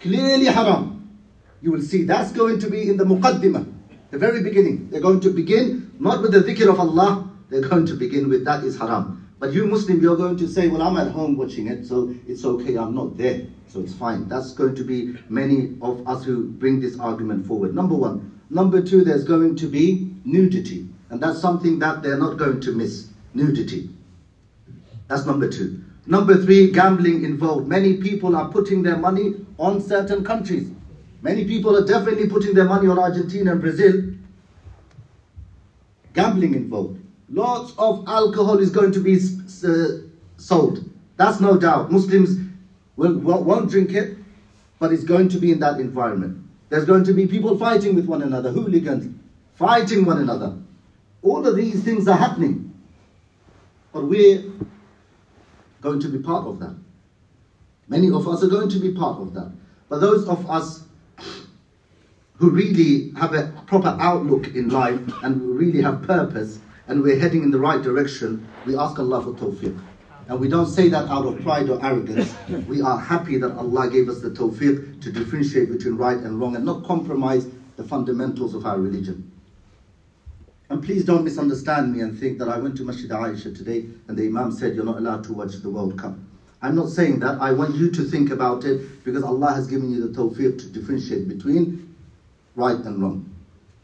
Clearly 0.00 0.46
haram. 0.46 1.18
You 1.62 1.72
will 1.72 1.82
see 1.82 2.04
that's 2.04 2.32
going 2.32 2.58
to 2.60 2.70
be 2.70 2.88
in 2.88 2.96
the 2.96 3.04
muqaddimah, 3.04 3.72
the 4.10 4.18
very 4.18 4.42
beginning. 4.42 4.90
They're 4.90 5.00
going 5.00 5.20
to 5.20 5.30
begin 5.30 5.92
not 5.98 6.22
with 6.22 6.32
the 6.32 6.40
dhikr 6.40 6.68
of 6.68 6.78
Allah, 6.78 7.28
they're 7.48 7.66
going 7.66 7.86
to 7.86 7.94
begin 7.94 8.28
with 8.28 8.44
that 8.44 8.64
is 8.64 8.78
haram. 8.78 9.25
But 9.38 9.52
you 9.52 9.66
Muslim, 9.66 10.00
you're 10.00 10.16
going 10.16 10.38
to 10.38 10.48
say, 10.48 10.68
well, 10.68 10.82
I'm 10.82 10.96
at 10.96 11.12
home 11.12 11.36
watching 11.36 11.66
it, 11.66 11.84
so 11.84 12.14
it's 12.26 12.44
okay, 12.44 12.76
I'm 12.76 12.94
not 12.94 13.18
there, 13.18 13.42
so 13.68 13.80
it's 13.80 13.92
fine. 13.92 14.28
That's 14.28 14.54
going 14.54 14.74
to 14.76 14.84
be 14.84 15.14
many 15.28 15.76
of 15.82 16.06
us 16.08 16.24
who 16.24 16.46
bring 16.46 16.80
this 16.80 16.98
argument 16.98 17.46
forward. 17.46 17.74
Number 17.74 17.94
one. 17.94 18.40
Number 18.48 18.80
two, 18.80 19.02
there's 19.02 19.24
going 19.24 19.56
to 19.56 19.66
be 19.66 20.14
nudity. 20.24 20.88
And 21.10 21.22
that's 21.22 21.40
something 21.40 21.78
that 21.80 22.02
they're 22.02 22.18
not 22.18 22.38
going 22.38 22.60
to 22.62 22.72
miss. 22.72 23.08
Nudity. 23.34 23.90
That's 25.08 25.26
number 25.26 25.48
two. 25.48 25.82
Number 26.06 26.36
three, 26.36 26.70
gambling 26.70 27.24
involved. 27.24 27.66
Many 27.66 27.98
people 27.98 28.36
are 28.36 28.48
putting 28.48 28.82
their 28.82 28.96
money 28.96 29.34
on 29.58 29.80
certain 29.80 30.24
countries. 30.24 30.70
Many 31.20 31.44
people 31.44 31.76
are 31.76 31.84
definitely 31.84 32.28
putting 32.28 32.54
their 32.54 32.64
money 32.64 32.86
on 32.86 32.98
Argentina 32.98 33.52
and 33.52 33.60
Brazil. 33.60 34.12
Gambling 36.14 36.54
involved. 36.54 37.00
Lots 37.28 37.72
of 37.78 38.04
alcohol 38.06 38.58
is 38.58 38.70
going 38.70 38.92
to 38.92 39.00
be 39.00 39.16
uh, 39.16 40.06
sold. 40.36 40.88
That's 41.16 41.40
no 41.40 41.58
doubt. 41.58 41.90
Muslims 41.90 42.38
will, 42.96 43.18
won't 43.18 43.70
drink 43.70 43.92
it, 43.92 44.16
but 44.78 44.92
it's 44.92 45.04
going 45.04 45.28
to 45.30 45.38
be 45.38 45.50
in 45.50 45.58
that 45.60 45.80
environment. 45.80 46.42
There's 46.68 46.84
going 46.84 47.04
to 47.04 47.12
be 47.12 47.26
people 47.26 47.58
fighting 47.58 47.94
with 47.94 48.06
one 48.06 48.22
another, 48.22 48.50
hooligans, 48.50 49.18
fighting 49.54 50.04
one 50.04 50.18
another. 50.18 50.56
All 51.22 51.46
of 51.46 51.56
these 51.56 51.82
things 51.82 52.06
are 52.06 52.16
happening. 52.16 52.74
But 53.92 54.04
we're 54.04 54.42
going 55.80 56.00
to 56.00 56.08
be 56.08 56.18
part 56.18 56.46
of 56.46 56.60
that. 56.60 56.76
Many 57.88 58.08
of 58.08 58.26
us 58.28 58.42
are 58.42 58.48
going 58.48 58.68
to 58.68 58.78
be 58.78 58.92
part 58.92 59.20
of 59.20 59.32
that. 59.34 59.52
But 59.88 60.00
those 60.00 60.28
of 60.28 60.48
us 60.50 60.82
who 62.34 62.50
really 62.50 63.12
have 63.18 63.32
a 63.32 63.52
proper 63.66 63.96
outlook 64.00 64.48
in 64.48 64.68
life 64.68 65.00
and 65.22 65.56
really 65.56 65.80
have 65.80 66.02
purpose 66.02 66.58
and 66.88 67.02
we're 67.02 67.18
heading 67.18 67.42
in 67.42 67.50
the 67.50 67.58
right 67.58 67.82
direction, 67.82 68.48
we 68.66 68.76
ask 68.76 68.98
Allah 68.98 69.22
for 69.22 69.32
tawfiq. 69.32 69.78
And 70.28 70.40
we 70.40 70.48
don't 70.48 70.66
say 70.66 70.88
that 70.88 71.08
out 71.08 71.26
of 71.26 71.42
pride 71.42 71.68
or 71.68 71.84
arrogance. 71.84 72.34
We 72.68 72.80
are 72.80 72.98
happy 72.98 73.36
that 73.38 73.56
Allah 73.56 73.88
gave 73.88 74.08
us 74.08 74.20
the 74.20 74.30
tawfiq 74.30 75.02
to 75.02 75.10
differentiate 75.10 75.70
between 75.70 75.96
right 75.96 76.18
and 76.18 76.38
wrong 76.38 76.56
and 76.56 76.64
not 76.64 76.84
compromise 76.84 77.46
the 77.76 77.84
fundamentals 77.84 78.54
of 78.54 78.64
our 78.66 78.78
religion. 78.78 79.30
And 80.68 80.82
please 80.82 81.04
don't 81.04 81.22
misunderstand 81.22 81.92
me 81.92 82.00
and 82.00 82.18
think 82.18 82.38
that 82.38 82.48
I 82.48 82.58
went 82.58 82.76
to 82.78 82.84
Masjid 82.84 83.10
Aisha 83.10 83.54
today 83.54 83.84
and 84.08 84.18
the 84.18 84.24
Imam 84.24 84.50
said 84.50 84.74
you're 84.74 84.84
not 84.84 84.98
allowed 84.98 85.22
to 85.24 85.32
watch 85.32 85.54
the 85.62 85.68
World 85.68 85.96
Cup. 85.96 86.14
I'm 86.60 86.74
not 86.74 86.88
saying 86.88 87.20
that. 87.20 87.36
I 87.40 87.52
want 87.52 87.74
you 87.76 87.88
to 87.88 88.02
think 88.02 88.30
about 88.30 88.64
it 88.64 89.04
because 89.04 89.22
Allah 89.22 89.52
has 89.52 89.66
given 89.68 89.90
you 89.90 90.00
the 90.00 90.08
tawfiq 90.08 90.58
to 90.58 90.66
differentiate 90.66 91.28
between 91.28 91.94
right 92.56 92.78
and 92.78 93.00
wrong. 93.00 93.22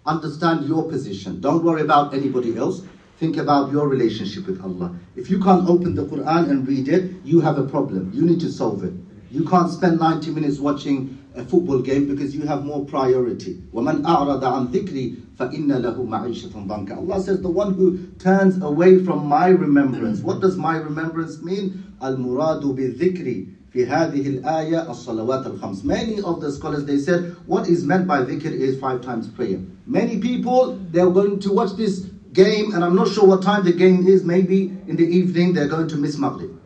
Understand 0.04 0.64
your 0.64 0.88
position. 0.88 1.38
Don't 1.40 1.62
worry 1.62 1.82
about 1.82 2.12
anybody 2.12 2.56
else. 2.56 2.82
Think 3.22 3.38
about 3.38 3.72
your 3.72 3.88
relationship 3.88 4.46
with 4.46 4.62
Allah. 4.63 4.96
If 5.15 5.29
you 5.29 5.41
can't 5.41 5.67
open 5.67 5.96
the 5.96 6.06
Quran 6.06 6.50
and 6.50 6.67
read 6.67 6.88
it, 6.88 7.12
you 7.24 7.39
have 7.41 7.58
a 7.58 7.63
problem. 7.63 8.12
You 8.13 8.24
need 8.24 8.39
to 8.41 8.51
solve 8.51 8.84
it. 8.84 8.94
You 9.32 9.44
can't 9.44 9.70
spend 9.70 10.00
90 10.00 10.32
minutes 10.32 10.60
watching 10.60 11.17
a 11.36 11.44
football 11.44 11.79
game 11.79 12.08
because 12.08 12.36
you 12.36 12.46
have 12.46 12.63
more 12.63 12.86
priority. 12.86 13.62
وَمَنْ 13.74 14.03
أَعْرَضَ 14.03 14.41
عَنْ 14.41 14.72
ذِكْرِي 14.72 15.36
فَإِنَّ 15.38 15.67
لَهُ 15.67 15.98
مَعِيشَةً 15.98 16.67
ضَنْكَ 16.67 16.96
Allah 16.96 17.20
says 17.22 17.41
the 17.41 17.50
one 17.50 17.74
who 17.74 17.98
turns 18.20 18.62
away 18.62 19.03
from 19.03 19.25
my 19.25 19.48
remembrance. 19.48 20.22
What 20.22 20.39
does 20.39 20.56
my 20.56 20.77
remembrance 20.77 21.41
mean? 21.41 21.96
الْمُرَادُ 22.01 22.63
بِالذِّكْرِ 22.63 23.48
في 23.74 23.86
هذه 23.86 24.39
الآية 24.39 24.89
الصلوات 24.89 25.46
الخمس. 25.46 25.84
Many 25.84 26.22
of 26.22 26.39
the 26.39 26.51
scholars 26.51 26.86
they 26.86 26.98
said 26.98 27.36
what 27.46 27.67
is 27.67 27.84
meant 27.84 28.08
by 28.08 28.22
dhikr 28.22 28.51
is 28.51 28.79
five 28.79 29.01
times 29.01 29.27
prayer. 29.27 29.60
Many 29.86 30.20
people 30.20 30.79
they're 30.91 31.10
going 31.10 31.39
to 31.41 31.51
watch 31.51 31.75
this 31.75 32.08
game 32.33 32.75
and 32.75 32.85
I'm 32.85 32.95
not 32.95 33.09
sure 33.09 33.27
what 33.27 33.43
time 33.43 33.65
the 33.65 33.73
game 33.73 34.07
is. 34.07 34.25
Maybe 34.25 34.65
in 34.87 34.97
the 34.97 35.05
evening 35.05 35.53
they're 35.53 35.69
going 35.69 35.89
to 35.89 35.97
miss 35.97 36.17
Maghrib. 36.19 36.59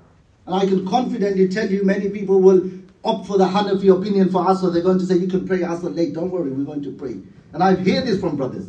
And 0.47 0.55
I 0.55 0.67
can 0.67 0.87
confidently 0.87 1.49
tell 1.49 1.69
you 1.69 1.85
many 1.85 2.09
people 2.09 2.41
will 2.41 2.71
opt 3.05 3.27
for 3.27 3.39
the 3.39 3.47
Hanafi 3.47 3.97
opinion 3.97 4.31
for 4.31 4.45
Asr. 4.45 4.73
They're 4.73 4.83
going 4.83 4.99
to 4.99 5.07
say 5.07 5.17
you 5.17 5.29
can 5.29 5.47
pray 5.47 5.59
Asr 5.59 5.95
late. 5.95 6.15
Don't 6.15 6.31
worry, 6.31 6.51
we're 6.51 6.65
going 6.65 6.83
to 6.83 6.93
pray. 6.93 7.17
And 7.53 7.63
I've 7.63 7.79
heard 7.79 8.07
this 8.07 8.21
from 8.21 8.37
brothers. 8.37 8.67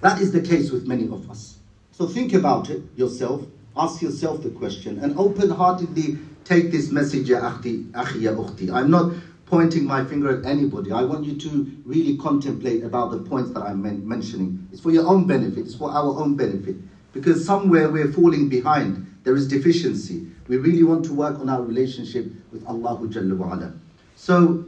That 0.00 0.20
is 0.20 0.32
the 0.32 0.40
case 0.40 0.70
with 0.70 0.86
many 0.86 1.04
of 1.04 1.30
us. 1.30 1.58
So 1.92 2.06
think 2.06 2.32
about 2.32 2.70
it 2.70 2.82
yourself. 2.96 3.46
Ask 3.76 4.02
yourself 4.02 4.42
the 4.42 4.50
question 4.50 4.98
and 4.98 5.16
open-heartedly 5.16 6.18
take 6.44 6.70
this 6.72 6.90
message, 6.90 7.28
ya 7.28 7.40
akhti, 7.40 8.72
I'm 8.72 8.90
not 8.90 9.12
pointing 9.52 9.84
my 9.84 10.02
finger 10.02 10.38
at 10.38 10.46
anybody. 10.46 10.90
I 10.92 11.02
want 11.02 11.26
you 11.26 11.36
to 11.36 11.70
really 11.84 12.16
contemplate 12.16 12.84
about 12.84 13.10
the 13.10 13.18
points 13.18 13.50
that 13.50 13.60
I'm 13.60 13.82
men 13.82 14.08
mentioning. 14.08 14.66
It's 14.72 14.80
for 14.80 14.90
your 14.90 15.06
own 15.06 15.26
benefit. 15.26 15.66
It's 15.66 15.74
for 15.74 15.90
our 15.90 16.18
own 16.18 16.36
benefit. 16.36 16.76
Because 17.12 17.44
somewhere 17.44 17.90
we're 17.90 18.10
falling 18.10 18.48
behind. 18.48 19.14
There 19.24 19.36
is 19.36 19.46
deficiency. 19.46 20.28
We 20.48 20.56
really 20.56 20.84
want 20.84 21.04
to 21.04 21.12
work 21.12 21.38
on 21.38 21.50
our 21.50 21.60
relationship 21.60 22.32
with 22.50 22.66
Allah. 22.66 23.74
So, 24.16 24.64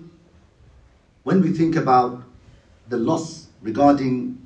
when 1.23 1.41
we 1.41 1.55
think 1.55 1.77
about 1.77 2.23
the 2.91 2.99
loss 2.99 3.47
regarding 3.63 4.37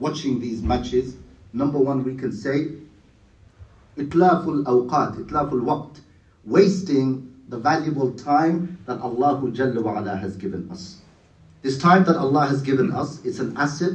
watching 0.00 0.40
these 0.40 0.62
matches, 0.62 1.14
number 1.52 1.78
one, 1.78 2.02
we 2.02 2.16
can 2.16 2.32
say 2.32 2.72
itlaful 3.96 4.64
awqat, 4.64 5.26
itlaful 5.26 5.62
waqt, 5.62 6.00
wasting 6.44 7.27
the 7.48 7.58
valuable 7.58 8.12
time 8.12 8.78
that 8.86 9.00
Allah 9.00 9.40
Jalla 9.42 9.76
wa'ala 9.76 10.20
has 10.20 10.36
given 10.36 10.70
us. 10.70 10.98
This 11.62 11.78
time 11.78 12.04
that 12.04 12.16
Allah 12.16 12.46
has 12.46 12.62
given 12.62 12.92
us, 12.92 13.24
it's 13.24 13.38
an 13.38 13.56
asset. 13.56 13.92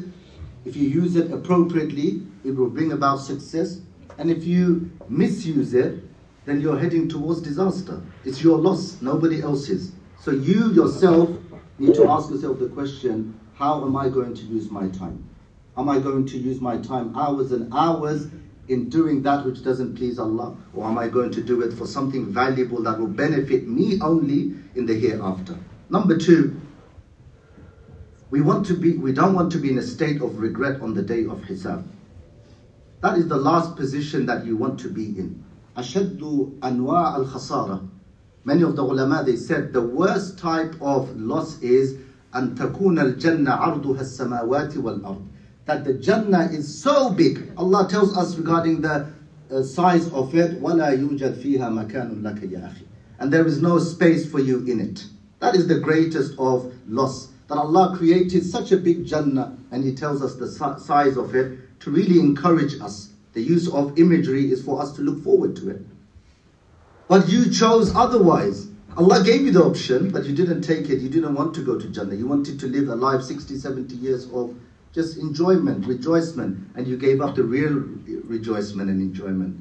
If 0.65 0.75
you 0.75 0.87
use 0.87 1.15
it 1.15 1.31
appropriately, 1.31 2.23
it 2.43 2.51
will 2.51 2.69
bring 2.69 2.91
about 2.91 3.17
success. 3.17 3.79
And 4.17 4.29
if 4.29 4.43
you 4.43 4.91
misuse 5.07 5.73
it, 5.73 6.03
then 6.45 6.61
you're 6.61 6.77
heading 6.77 7.07
towards 7.07 7.41
disaster. 7.41 8.01
It's 8.25 8.43
your 8.43 8.57
loss, 8.57 9.01
nobody 9.01 9.41
else's. 9.41 9.91
So 10.19 10.31
you 10.31 10.71
yourself 10.73 11.29
need 11.79 11.95
to 11.95 12.09
ask 12.09 12.29
yourself 12.29 12.59
the 12.59 12.69
question, 12.69 13.39
how 13.55 13.85
am 13.85 13.95
I 13.95 14.09
going 14.09 14.33
to 14.33 14.43
use 14.43 14.69
my 14.69 14.87
time? 14.89 15.23
Am 15.77 15.89
I 15.89 15.99
going 15.99 16.25
to 16.27 16.37
use 16.37 16.59
my 16.59 16.77
time 16.77 17.15
hours 17.15 17.51
and 17.51 17.73
hours 17.73 18.27
in 18.67 18.89
doing 18.89 19.21
that 19.23 19.45
which 19.45 19.63
doesn't 19.63 19.95
please 19.95 20.19
Allah? 20.19 20.55
Or 20.73 20.85
am 20.85 20.97
I 20.97 21.07
going 21.07 21.31
to 21.31 21.41
do 21.41 21.61
it 21.61 21.73
for 21.73 21.85
something 21.85 22.31
valuable 22.31 22.81
that 22.83 22.99
will 22.99 23.07
benefit 23.07 23.67
me 23.67 23.99
only 24.01 24.55
in 24.75 24.85
the 24.85 24.93
hereafter? 24.97 25.57
Number 25.89 26.17
two, 26.17 26.59
we 28.29 28.41
want 28.41 28.65
to 28.67 28.73
be 28.75 28.93
we 28.97 29.11
don't 29.13 29.33
want 29.33 29.51
to 29.51 29.59
be 29.59 29.69
in 29.69 29.77
a 29.77 29.81
state 29.83 30.21
of 30.21 30.39
regret 30.39 30.81
on 30.81 30.93
the 30.93 31.03
day 31.03 31.25
of 31.25 31.39
hisab. 31.41 31.85
That 33.01 33.17
is 33.17 33.27
the 33.27 33.37
last 33.37 33.75
position 33.75 34.25
that 34.27 34.45
you 34.45 34.55
want 34.55 34.79
to 34.79 34.89
be 34.89 35.05
in. 35.05 35.43
Ashaddu 35.75 36.57
anwa 36.59 37.13
al 37.13 37.25
khasara. 37.25 37.87
Many 38.45 38.63
of 38.63 38.75
the 38.75 38.83
ulama 38.83 39.23
they 39.23 39.35
said 39.35 39.73
the 39.73 39.81
worst 39.81 40.39
type 40.39 40.73
of 40.81 41.15
loss 41.15 41.61
is 41.61 41.97
an 42.33 42.55
takuna 42.55 43.01
al 43.01 43.11
jannah 43.11 43.57
arduha 43.57 43.99
as 44.01 44.17
samawati 44.17 44.77
wal 44.77 45.05
ard 45.05 45.21
that 45.66 45.84
the 45.84 45.94
Jannah 45.94 46.48
is 46.50 46.82
so 46.82 47.10
big. 47.10 47.52
Allah 47.56 47.86
tells 47.88 48.16
us 48.16 48.36
regarding 48.36 48.80
the 48.80 49.12
uh, 49.50 49.62
size 49.62 50.10
of 50.12 50.34
it, 50.34 50.60
وَلَا 50.62 50.96
يُوجَدْ 50.98 51.42
فِيهَا 51.42 51.68
مَكَانٌ 51.68 52.22
لَكَ 52.22 52.40
يَا 52.50 52.70
أَخِي 52.70 52.84
And 53.18 53.32
there 53.32 53.46
is 53.46 53.60
no 53.60 53.78
space 53.78 54.30
for 54.30 54.40
you 54.40 54.64
in 54.66 54.80
it. 54.80 55.04
That 55.40 55.54
is 55.54 55.68
the 55.68 55.78
greatest 55.78 56.32
of 56.38 56.72
loss. 56.86 57.28
That 57.48 57.56
Allah 57.56 57.94
created 57.96 58.44
such 58.44 58.72
a 58.72 58.76
big 58.76 59.06
Jannah 59.06 59.56
and 59.70 59.84
He 59.84 59.94
tells 59.94 60.22
us 60.22 60.36
the 60.36 60.48
size 60.78 61.16
of 61.16 61.34
it 61.34 61.80
to 61.80 61.90
really 61.90 62.18
encourage 62.18 62.80
us. 62.80 63.10
The 63.34 63.42
use 63.42 63.72
of 63.72 63.98
imagery 63.98 64.50
is 64.50 64.62
for 64.64 64.80
us 64.80 64.92
to 64.96 65.02
look 65.02 65.22
forward 65.22 65.54
to 65.56 65.70
it. 65.70 65.82
But 67.08 67.28
you 67.28 67.50
chose 67.50 67.94
otherwise. 67.94 68.68
Allah 68.96 69.22
gave 69.24 69.42
you 69.42 69.52
the 69.52 69.62
option, 69.62 70.10
but 70.10 70.24
you 70.24 70.34
didn't 70.34 70.62
take 70.62 70.90
it. 70.90 71.00
You 71.00 71.08
didn't 71.08 71.34
want 71.34 71.54
to 71.54 71.62
go 71.62 71.78
to 71.78 71.88
Jannah. 71.88 72.14
You 72.14 72.26
wanted 72.26 72.58
to 72.60 72.66
live 72.66 72.88
a 72.88 72.94
life 72.94 73.22
60, 73.22 73.56
70 73.56 73.94
years 73.96 74.24
of 74.32 74.54
just 74.93 75.17
enjoyment, 75.17 75.85
rejoicement, 75.87 76.69
and 76.75 76.87
you 76.87 76.97
gave 76.97 77.19
up 77.19 77.35
the 77.35 77.43
real 77.43 77.83
rejoicement 78.25 78.89
and 78.89 79.01
enjoyment. 79.01 79.59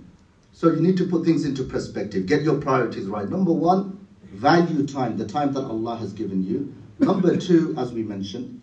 So 0.52 0.70
you 0.70 0.80
need 0.80 0.98
to 0.98 1.06
put 1.06 1.24
things 1.24 1.46
into 1.46 1.64
perspective. 1.64 2.26
Get 2.26 2.42
your 2.42 2.58
priorities 2.60 3.06
right. 3.06 3.28
Number 3.28 3.52
one, 3.52 4.06
value 4.24 4.86
time, 4.86 5.16
the 5.16 5.26
time 5.26 5.52
that 5.54 5.64
Allah 5.64 5.96
has 5.96 6.12
given 6.12 6.44
you. 6.44 6.74
Number 6.98 7.36
two, 7.36 7.74
as 7.78 7.92
we 7.92 8.02
mentioned. 8.02 8.60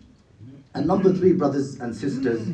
And 0.72 0.86
number 0.86 1.12
three, 1.12 1.32
brothers 1.32 1.80
and 1.80 1.94
sisters, 1.94 2.48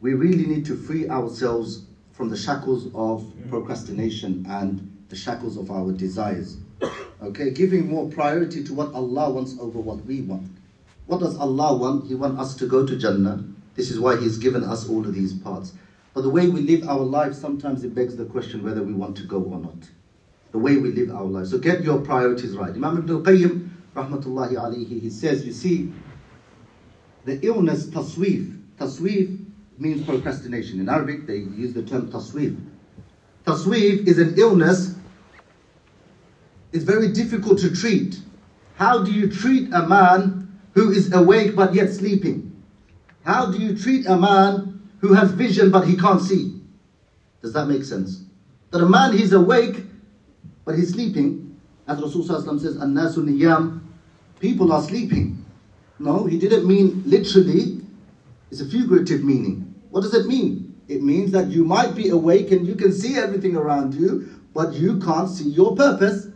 we 0.00 0.14
really 0.14 0.46
need 0.46 0.64
to 0.66 0.74
free 0.74 1.08
ourselves 1.10 1.82
from 2.12 2.30
the 2.30 2.36
shackles 2.36 2.88
of 2.94 3.30
procrastination 3.50 4.46
and 4.48 5.04
the 5.10 5.16
shackles 5.16 5.58
of 5.58 5.70
our 5.70 5.92
desires. 5.92 6.56
Okay, 7.22 7.50
giving 7.50 7.88
more 7.88 8.08
priority 8.08 8.64
to 8.64 8.72
what 8.72 8.92
Allah 8.94 9.30
wants 9.30 9.54
over 9.60 9.78
what 9.78 10.04
we 10.06 10.22
want. 10.22 10.50
What 11.12 11.20
does 11.20 11.36
Allah 11.36 11.76
want? 11.76 12.06
He 12.06 12.14
wants 12.14 12.40
us 12.40 12.54
to 12.54 12.66
go 12.66 12.86
to 12.86 12.96
Jannah. 12.96 13.44
This 13.74 13.90
is 13.90 14.00
why 14.00 14.18
He's 14.18 14.38
given 14.38 14.64
us 14.64 14.88
all 14.88 15.06
of 15.06 15.14
these 15.14 15.34
parts. 15.34 15.74
But 16.14 16.22
the 16.22 16.30
way 16.30 16.48
we 16.48 16.62
live 16.62 16.88
our 16.88 17.00
lives, 17.00 17.38
sometimes 17.38 17.84
it 17.84 17.94
begs 17.94 18.16
the 18.16 18.24
question 18.24 18.64
whether 18.64 18.82
we 18.82 18.94
want 18.94 19.18
to 19.18 19.24
go 19.24 19.42
or 19.42 19.58
not. 19.58 19.76
The 20.52 20.58
way 20.58 20.78
we 20.78 20.90
live 20.90 21.14
our 21.14 21.24
lives. 21.24 21.50
So 21.50 21.58
get 21.58 21.82
your 21.82 22.00
priorities 22.00 22.56
right. 22.56 22.70
Imam 22.70 22.96
Ibn 22.96 23.10
al-Qayyim, 23.10 23.68
rahmatullahi 23.94 24.54
alayhi, 24.54 25.02
he 25.02 25.10
says, 25.10 25.44
you 25.44 25.52
see, 25.52 25.92
the 27.26 27.38
illness 27.44 27.84
taswif. 27.90 28.58
Taswif 28.78 29.38
means 29.76 30.06
procrastination. 30.06 30.80
In 30.80 30.88
Arabic, 30.88 31.26
they 31.26 31.36
use 31.36 31.74
the 31.74 31.82
term 31.82 32.10
taswif. 32.10 32.58
Taswif 33.44 34.08
is 34.08 34.18
an 34.18 34.34
illness. 34.38 34.94
It's 36.72 36.84
very 36.84 37.12
difficult 37.12 37.58
to 37.58 37.76
treat. 37.76 38.18
How 38.76 39.04
do 39.04 39.12
you 39.12 39.30
treat 39.30 39.74
a 39.74 39.86
man 39.86 40.41
who 40.74 40.90
is 40.90 41.12
awake 41.12 41.54
but 41.54 41.74
yet 41.74 41.90
sleeping? 41.90 42.62
How 43.24 43.50
do 43.50 43.58
you 43.58 43.76
treat 43.76 44.06
a 44.06 44.16
man 44.16 44.90
who 45.00 45.12
has 45.12 45.30
vision 45.32 45.70
but 45.70 45.86
he 45.86 45.96
can't 45.96 46.20
see? 46.20 46.60
Does 47.40 47.52
that 47.52 47.66
make 47.66 47.84
sense? 47.84 48.24
That 48.70 48.82
a 48.82 48.86
man 48.86 49.12
he's 49.12 49.32
awake 49.32 49.84
but 50.64 50.76
he's 50.76 50.92
sleeping, 50.92 51.60
as 51.88 51.98
Rasulullah 51.98 52.60
says, 52.60 52.76
An-nasu 52.76 53.18
niyam, 53.18 53.80
people 54.38 54.72
are 54.72 54.80
sleeping. 54.80 55.44
No, 55.98 56.24
he 56.24 56.38
didn't 56.38 56.66
mean 56.66 57.02
literally, 57.04 57.80
it's 58.50 58.60
a 58.60 58.66
figurative 58.66 59.24
meaning. 59.24 59.74
What 59.90 60.02
does 60.02 60.14
it 60.14 60.26
mean? 60.26 60.80
It 60.88 61.02
means 61.02 61.32
that 61.32 61.48
you 61.48 61.64
might 61.64 61.94
be 61.94 62.08
awake 62.10 62.50
and 62.50 62.66
you 62.66 62.74
can 62.74 62.92
see 62.92 63.16
everything 63.16 63.56
around 63.56 63.94
you, 63.94 64.28
but 64.54 64.72
you 64.72 64.98
can't 65.00 65.28
see 65.28 65.48
your 65.48 65.74
purpose. 65.74 66.28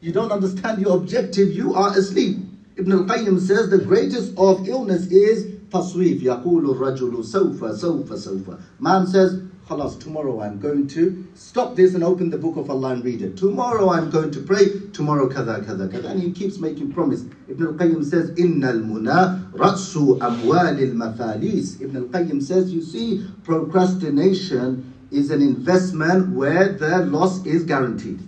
You 0.00 0.12
don't 0.12 0.32
understand 0.32 0.80
your 0.80 0.96
objective, 0.96 1.50
you 1.50 1.74
are 1.74 1.96
asleep. 1.96 2.43
Ibn 2.77 2.91
al-Qayyim 2.91 3.39
says 3.39 3.69
the 3.69 3.79
greatest 3.79 4.37
of 4.37 4.67
illness 4.67 5.07
is 5.07 5.45
taswif. 5.69 6.21
يقول 6.21 6.75
الرجل 6.75 7.23
سوف 7.25 7.75
سوف 7.75 8.09
سوف. 8.13 8.59
Man 8.79 9.05
says, 9.05 9.41
Khalas, 9.67 9.99
tomorrow 9.99 10.41
I'm 10.41 10.59
going 10.59 10.87
to 10.87 11.27
stop 11.35 11.75
this 11.75 11.93
and 11.93 12.03
open 12.03 12.31
the 12.31 12.39
book 12.39 12.57
of 12.57 12.71
Allah 12.71 12.93
and 12.93 13.05
read 13.05 13.21
it. 13.21 13.37
Tomorrow 13.37 13.91
I'm 13.91 14.09
going 14.09 14.31
to 14.31 14.39
pray. 14.41 14.65
Tomorrow 14.93 15.27
kada 15.29 15.63
kada 15.63 15.87
kada. 15.87 16.07
And 16.09 16.23
he 16.23 16.31
keeps 16.31 16.57
making 16.57 16.91
promise. 16.91 17.25
Ibn 17.47 17.67
al-Qayyim 17.67 18.03
says, 18.03 18.31
Inna 18.39 18.69
al-muna 18.69 19.51
ratsu 19.51 20.17
amwal 20.17 20.79
al-mafalis. 20.79 21.79
Ibn 21.81 21.97
al-Qayyim 21.97 22.41
says, 22.41 22.73
you 22.73 22.81
see, 22.81 23.27
procrastination 23.43 24.91
is 25.11 25.29
an 25.29 25.41
investment 25.41 26.35
where 26.35 26.69
the 26.73 27.05
loss 27.05 27.45
is 27.45 27.63
guaranteed. 27.63 28.21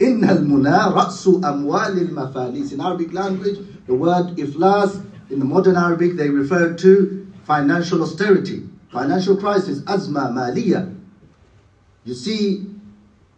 Inna 0.00 0.28
al-muna 0.28 0.92
ratsu 0.94 1.40
amwal 1.40 1.98
al-mafalis. 1.98 2.72
In 2.72 2.80
Arabic 2.80 3.12
language, 3.12 3.58
the 3.86 3.94
word 3.94 4.36
iflas, 4.36 5.04
in 5.30 5.38
the 5.38 5.44
modern 5.44 5.76
Arabic, 5.76 6.16
they 6.16 6.30
refer 6.30 6.74
to 6.74 7.26
financial 7.44 8.02
austerity. 8.02 8.62
Financial 8.92 9.36
crisis, 9.36 9.80
azma 9.80 10.30
maliya. 10.30 10.94
You 12.04 12.14
see, 12.14 12.66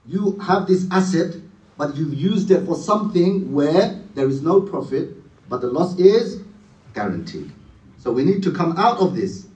you 0.07 0.39
have 0.39 0.67
this 0.67 0.87
asset, 0.91 1.35
but 1.77 1.97
you've 1.97 2.15
used 2.15 2.51
it 2.51 2.65
for 2.67 2.77
something 2.77 3.53
where 3.53 4.01
there 4.15 4.29
is 4.29 4.43
no 4.43 4.61
profit, 4.61 5.09
but 5.49 5.61
the 5.61 5.67
loss 5.67 5.99
is 5.99 6.43
guaranteed. 6.95 7.51
So 7.99 8.13
we 8.13 8.23
need 8.23 8.43
to 8.45 8.53
come 8.53 8.77
out 8.77 8.99
of 8.99 9.17
this 9.17 9.47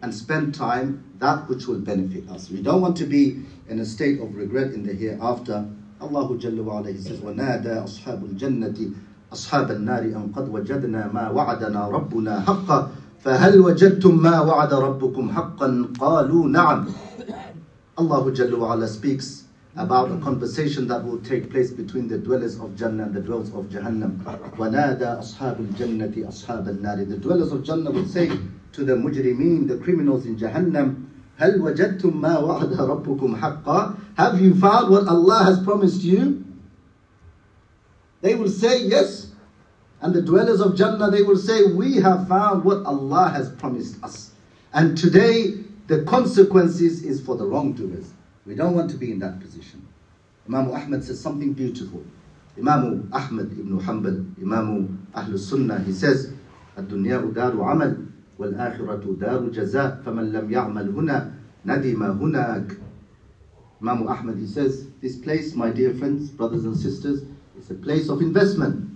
and 0.00 0.12
spend 0.14 0.54
time 0.54 1.04
that 1.18 1.48
which 1.48 1.66
will 1.66 1.78
benefit 1.78 2.28
us. 2.28 2.50
We 2.50 2.62
don't 2.62 2.80
want 2.80 2.96
to 2.96 3.04
be 3.06 3.42
in 3.68 3.78
a 3.78 3.84
state 3.84 4.20
of 4.20 4.34
regret 4.34 4.72
in 4.72 4.84
the 4.84 4.92
hereafter. 4.92 5.68
Wa 6.02 6.24
ala, 6.26 6.90
He 6.92 6.98
says, 6.98 7.20
وَنَادَى 7.20 7.84
أَصْحَابُ 7.86 8.22
الْجَنَّةِ 8.34 8.90
أَصْحَابَ 9.32 9.70
النَّارِ 9.70 10.02
أَنْ 10.14 10.32
قَدْ 10.34 10.48
وَجَدْنَا 10.50 11.06
مَا 11.12 11.30
وَعَدَنَا 11.30 11.90
رَبُّنَا 11.90 12.40
حَقًّا 12.44 12.88
فهل 13.22 13.60
وجدتم 13.60 14.22
ما 14.22 14.40
وعد 14.40 14.72
ربكم 14.72 15.30
حقا 15.30 15.88
قالوا 15.98 16.48
نعم 16.48 16.84
Jalla 18.34 18.58
wa 18.58 18.72
ala 18.72 18.88
speaks 18.88 19.44
about 19.76 20.10
a 20.10 20.16
conversation 20.16 20.86
that 20.88 21.04
will 21.04 21.18
take 21.18 21.48
place 21.50 21.70
between 21.70 22.08
the 22.08 22.16
dwellers 22.16 22.56
of 22.58 22.74
Jannah 22.74 23.04
and 23.04 23.14
the 23.14 23.20
dwellers 23.20 23.50
of 23.50 23.64
Jahannam. 23.66 24.16
وَنَادَى 24.58 25.18
أَصْحَابُ 25.20 25.56
الْجَنَّةِ 25.60 26.26
أَصْحَابَ 26.26 26.64
النَّارِ 26.66 27.08
The 27.08 27.16
dwellers 27.16 27.52
of 27.52 27.62
Jannah 27.62 27.90
will 27.92 28.06
say 28.06 28.28
to 28.72 28.82
the 28.82 28.94
mujrimeen, 28.94 29.68
the 29.68 29.76
criminals 29.76 30.26
in 30.26 30.36
Jahannam, 30.36 30.96
هَلْ 31.39 31.59
وَجَدْتُم 31.61 32.19
مَا 32.21 32.39
وَعَدَ 32.41 32.75
رَبُّكُمْ 32.75 33.39
حَقًّا 33.39 33.95
Have 34.15 34.41
you 34.41 34.55
found 34.55 34.89
what 34.89 35.07
Allah 35.07 35.43
has 35.43 35.59
promised 35.63 36.01
you? 36.01 36.43
They 38.21 38.33
will 38.35 38.49
say, 38.49 38.83
yes. 38.83 39.31
And 40.01 40.13
the 40.13 40.21
dwellers 40.21 40.61
of 40.61 40.75
Jannah, 40.75 41.11
they 41.11 41.21
will 41.23 41.37
say, 41.37 41.63
we 41.63 41.97
have 41.97 42.27
found 42.27 42.63
what 42.63 42.85
Allah 42.85 43.29
has 43.29 43.49
promised 43.51 44.03
us. 44.03 44.31
And 44.73 44.97
today, 44.97 45.63
the 45.87 46.03
consequences 46.03 47.03
is 47.03 47.21
for 47.21 47.35
the 47.37 47.45
wrongdoers. 47.45 48.11
We 48.45 48.55
don't 48.55 48.75
want 48.75 48.89
to 48.91 48.97
be 48.97 49.11
in 49.11 49.19
that 49.19 49.39
position. 49.39 49.87
Imam 50.47 50.71
Ahmad 50.71 51.03
says 51.03 51.19
something 51.19 51.53
beautiful. 51.53 52.03
Imam 52.57 53.09
Ahmad 53.13 53.51
ibn 53.51 53.79
Hanbal, 53.79 54.33
Imam 54.41 55.07
Ahlul 55.13 55.39
Sunnah, 55.39 55.79
he 55.83 55.93
says, 55.93 56.31
الدنيا 56.77 57.33
دار 57.33 57.53
عمل 57.53 58.05
والآخرة 58.39 59.15
دار 59.19 59.49
جزاء 59.49 60.01
فمن 60.05 60.31
لم 60.31 60.51
يعمل 60.51 60.89
هنا 60.89 61.31
ندم 61.65 62.03
هناك 62.03 62.77
Imam 63.79 64.07
Ahmad, 64.07 64.37
he 64.39 64.47
says, 64.47 64.87
this 65.03 65.17
place, 65.17 65.53
my 65.53 65.69
dear 65.69 65.93
friends, 65.93 66.31
brothers 66.31 66.65
and 66.65 66.75
sisters, 66.75 67.21
is 67.59 67.69
a 67.69 67.75
place 67.75 68.09
of 68.09 68.21
investment. 68.21 68.89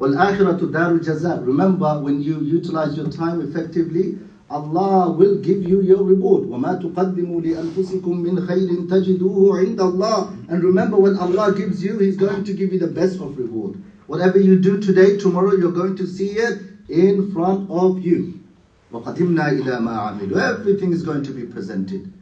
وَالْآخِرَةُ 0.00 0.58
دَارُ 0.72 1.00
الْجَزَاءِ 1.00 1.46
Remember, 1.46 2.00
when 2.00 2.22
you 2.22 2.40
utilize 2.40 2.96
your 2.96 3.10
time 3.10 3.42
effectively, 3.42 4.18
Allah 4.48 5.10
will 5.12 5.36
give 5.36 5.62
you 5.62 5.82
your 5.82 6.02
reward. 6.02 6.44
وَمَا 6.44 6.80
تُقَدِّمُوا 6.82 7.42
لِأَنفُسِكُم 7.42 8.22
مِّنْ 8.22 8.46
خَيْرٍ 8.46 8.88
تَجِدُوهُ 8.88 9.76
عِندَ 9.76 9.76
اللَّهِ 9.76 10.48
And 10.48 10.64
remember, 10.64 10.96
when 10.96 11.18
Allah 11.18 11.52
gives 11.54 11.84
you, 11.84 11.98
He's 11.98 12.16
going 12.16 12.44
to 12.44 12.54
give 12.54 12.72
you 12.72 12.78
the 12.78 12.86
best 12.86 13.20
of 13.20 13.36
reward. 13.36 13.82
Whatever 14.06 14.38
you 14.38 14.58
do 14.58 14.80
today, 14.80 15.18
tomorrow 15.18 15.52
you're 15.52 15.72
going 15.72 15.96
to 15.96 16.06
see 16.06 16.30
it 16.38 16.58
in 16.88 17.32
front 17.32 17.68
of 17.70 17.98
you. 17.98 18.39
وَقَدِمْنَا 18.92 19.60
إِلَى 19.60 19.80
مَا 19.80 20.20
عَمِلُوا 20.20 20.58
Everything 20.58 20.92
is 20.92 21.02
going 21.02 21.22
to 21.22 21.32
be 21.32 21.44
presented. 21.44 22.12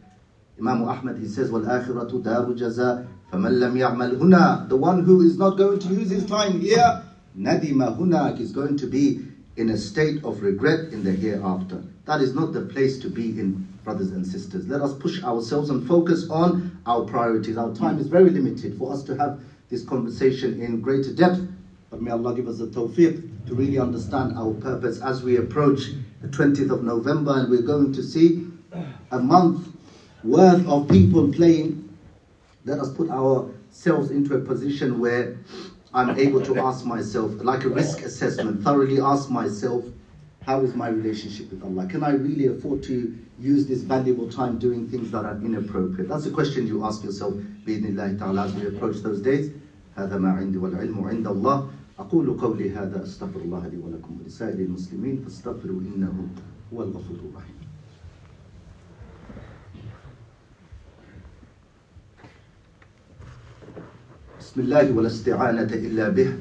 Imam 0.58 0.88
Ahmad, 0.88 1.18
he 1.18 1.26
says, 1.26 1.50
وَالْآخِرَةُ 1.50 2.22
دَارُ 2.22 2.56
جَزَاء 2.56 3.06
فَمَنْ 3.30 3.58
لَمْ 3.58 3.76
يَعْمَلْ 3.76 4.18
هُنَا 4.18 4.68
The 4.68 4.76
one 4.76 5.04
who 5.04 5.20
is 5.20 5.38
not 5.38 5.56
going 5.56 5.78
to 5.80 5.88
use 5.88 6.10
his 6.10 6.24
time 6.26 6.60
here, 6.60 7.02
nadima 7.36 7.96
hunak 7.98 8.40
is 8.40 8.52
going 8.52 8.76
to 8.78 8.86
be 8.86 9.20
in 9.56 9.70
a 9.70 9.76
state 9.76 10.24
of 10.24 10.42
regret 10.42 10.92
in 10.92 11.04
the 11.04 11.12
hereafter. 11.12 11.82
That 12.06 12.20
is 12.20 12.34
not 12.34 12.52
the 12.52 12.62
place 12.62 12.98
to 13.00 13.08
be 13.08 13.28
in, 13.38 13.66
brothers 13.84 14.10
and 14.10 14.26
sisters. 14.26 14.66
Let 14.66 14.80
us 14.80 14.94
push 14.94 15.22
ourselves 15.22 15.70
and 15.70 15.86
focus 15.86 16.28
on 16.30 16.80
our 16.86 17.02
priorities. 17.02 17.56
Our 17.56 17.74
time 17.74 17.98
is 17.98 18.08
very 18.08 18.30
limited 18.30 18.76
for 18.78 18.92
us 18.92 19.02
to 19.04 19.16
have 19.16 19.40
this 19.70 19.84
conversation 19.84 20.60
in 20.60 20.80
greater 20.80 21.12
depth. 21.12 21.40
But 21.90 22.02
may 22.02 22.10
Allah 22.10 22.34
give 22.34 22.48
us 22.48 22.58
the 22.58 22.66
tawfiq 22.66 23.46
to 23.46 23.54
really 23.54 23.78
understand 23.78 24.36
our 24.36 24.52
purpose 24.54 25.00
as 25.00 25.22
we 25.22 25.36
approach 25.36 25.92
the 26.22 26.28
20th 26.28 26.70
of 26.70 26.82
November 26.82 27.38
and 27.38 27.50
we're 27.50 27.62
going 27.62 27.92
to 27.92 28.02
see 28.02 28.46
a 29.10 29.18
month 29.18 29.68
worth 30.24 30.66
of 30.66 30.88
people 30.88 31.32
playing. 31.32 31.96
Let 32.64 32.78
us 32.80 32.92
put 32.92 33.10
ourselves 33.10 34.10
into 34.10 34.34
a 34.34 34.40
position 34.40 34.98
where 34.98 35.36
I'm 35.92 36.18
able 36.18 36.42
to 36.42 36.58
ask 36.58 36.84
myself, 36.84 37.30
like 37.42 37.64
a 37.64 37.68
risk 37.68 38.02
assessment, 38.02 38.64
thoroughly 38.64 39.00
ask 39.00 39.30
myself, 39.30 39.84
how 40.44 40.60
is 40.60 40.74
my 40.74 40.88
relationship 40.88 41.50
with 41.50 41.62
Allah? 41.62 41.86
Can 41.86 42.02
I 42.02 42.10
really 42.10 42.48
afford 42.48 42.82
to 42.84 43.16
use 43.38 43.66
this 43.66 43.82
valuable 43.82 44.28
time 44.28 44.58
doing 44.58 44.88
things 44.88 45.10
that 45.12 45.24
are 45.24 45.36
inappropriate? 45.36 46.08
That's 46.08 46.26
a 46.26 46.30
question 46.30 46.66
you 46.66 46.84
ask 46.84 47.04
yourself, 47.04 47.34
بإذن 47.66 47.96
الله 47.96 48.18
تعالى, 48.18 48.44
as 48.44 48.54
we 48.54 48.66
approach 48.66 48.96
those 48.96 49.20
days. 49.20 49.50
هذا 49.96 50.18
ما 50.18 50.30
عندي 50.30 50.58
والعلم 50.58 51.04
عند 51.04 51.26
الله 51.26 51.68
أقول 51.99 52.33
قولي 52.37 52.71
هذا 52.71 53.03
أستغفر 53.03 53.41
الله 53.41 53.67
لي 53.67 53.77
ولكم 53.77 54.17
ولسائر 54.21 54.59
المسلمين 54.59 55.21
فاستغفروا 55.23 55.81
إنه 55.81 56.27
هو 56.73 56.83
الغفور 56.83 57.17
الرحيم. 57.29 57.55
بسم 64.39 64.61
الله 64.61 64.91
ولا 64.91 65.07
استعانة 65.07 65.73
إلا 65.73 66.09
به 66.09 66.33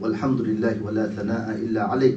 والحمد 0.00 0.40
لله 0.40 0.82
ولا 0.82 1.06
ثناء 1.08 1.54
إلا 1.56 1.82
عليه 1.84 2.16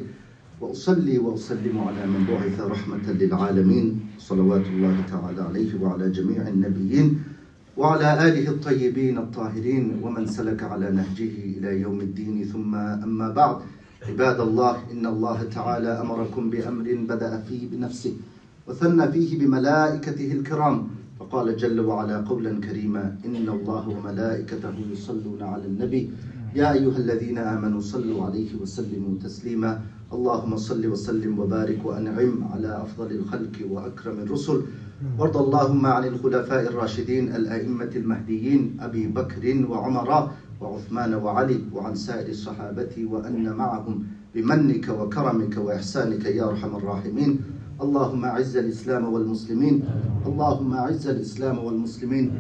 وأصلي 0.62 1.18
وأسلم 1.18 1.78
على 1.80 2.06
من 2.08 2.26
بعث 2.30 2.60
رحمة 2.60 3.12
للعالمين 3.12 4.00
صلوات 4.20 4.66
الله 4.66 5.04
تعالى 5.12 5.42
عليه 5.42 5.82
وعلى 5.82 6.10
جميع 6.10 6.48
النبيين 6.48 7.24
وعلى 7.82 8.10
آله 8.28 8.46
الطيبين 8.50 9.18
الطاهرين 9.18 9.86
ومن 10.04 10.28
سلك 10.28 10.64
على 10.64 10.92
نهجه 10.92 11.34
إلى 11.58 11.82
يوم 11.82 12.00
الدين 12.02 12.46
ثم 12.46 12.76
أما 12.76 13.30
بعد. 13.34 13.58
عباد 14.10 14.40
الله 14.40 14.76
إن 14.94 15.06
الله 15.06 15.44
تعالى 15.44 15.92
أمركم 16.04 16.50
بأمر 16.50 16.88
بدأ 17.10 17.42
فيه 17.50 17.62
بنفسه 17.72 18.14
وثنى 18.68 19.12
فيه 19.12 19.40
بملائكته 19.40 20.30
الكرام 20.32 20.78
فقال 21.20 21.58
جل 21.58 21.80
وعلا 21.80 22.18
قولا 22.22 22.62
كريما 22.62 23.18
إن 23.26 23.50
الله 23.50 23.84
وملائكته 23.90 24.76
يصلون 24.94 25.42
على 25.42 25.66
النبي. 25.66 26.10
يا 26.56 26.74
أيها 26.74 26.98
الذين 26.98 27.38
آمنوا 27.38 27.82
صلوا 27.82 28.26
عليه 28.26 28.62
وسلموا 28.62 29.18
تسليما. 29.24 29.82
اللهم 30.14 30.58
صل 30.58 30.84
وسلم 30.86 31.40
وبارك 31.40 31.80
وأنعم 31.86 32.34
على 32.54 32.82
أفضل 32.86 33.10
الخلق 33.12 33.56
وأكرم 33.70 34.18
الرسل. 34.26 34.62
وارض 35.20 35.38
اللهم 35.38 35.86
عن 35.86 36.04
الخلفاء 36.06 36.62
الراشدين 36.68 37.36
الأئمة 37.36 37.90
المهديين 37.96 38.78
أبي 38.80 39.08
بكر 39.08 39.66
وعمر 39.70 40.30
وعثمان 40.62 41.14
وعلي 41.14 41.60
وعن 41.74 41.96
سائر 41.96 42.30
الصحابة 42.30 43.06
وأن 43.06 43.54
معهم 43.54 44.04
بمنك 44.36 44.90
وكرمك 44.90 45.58
وإحسانك 45.58 46.26
يا 46.26 46.44
أرحم 46.50 46.76
الراحمين. 46.76 47.42
اللهم 47.82 48.26
أعز 48.26 48.58
الإسلام 48.58 49.14
والمسلمين. 49.14 49.84
اللهم 50.26 50.74
أعز 50.74 51.08
الإسلام 51.08 51.58
والمسلمين. 51.58 52.32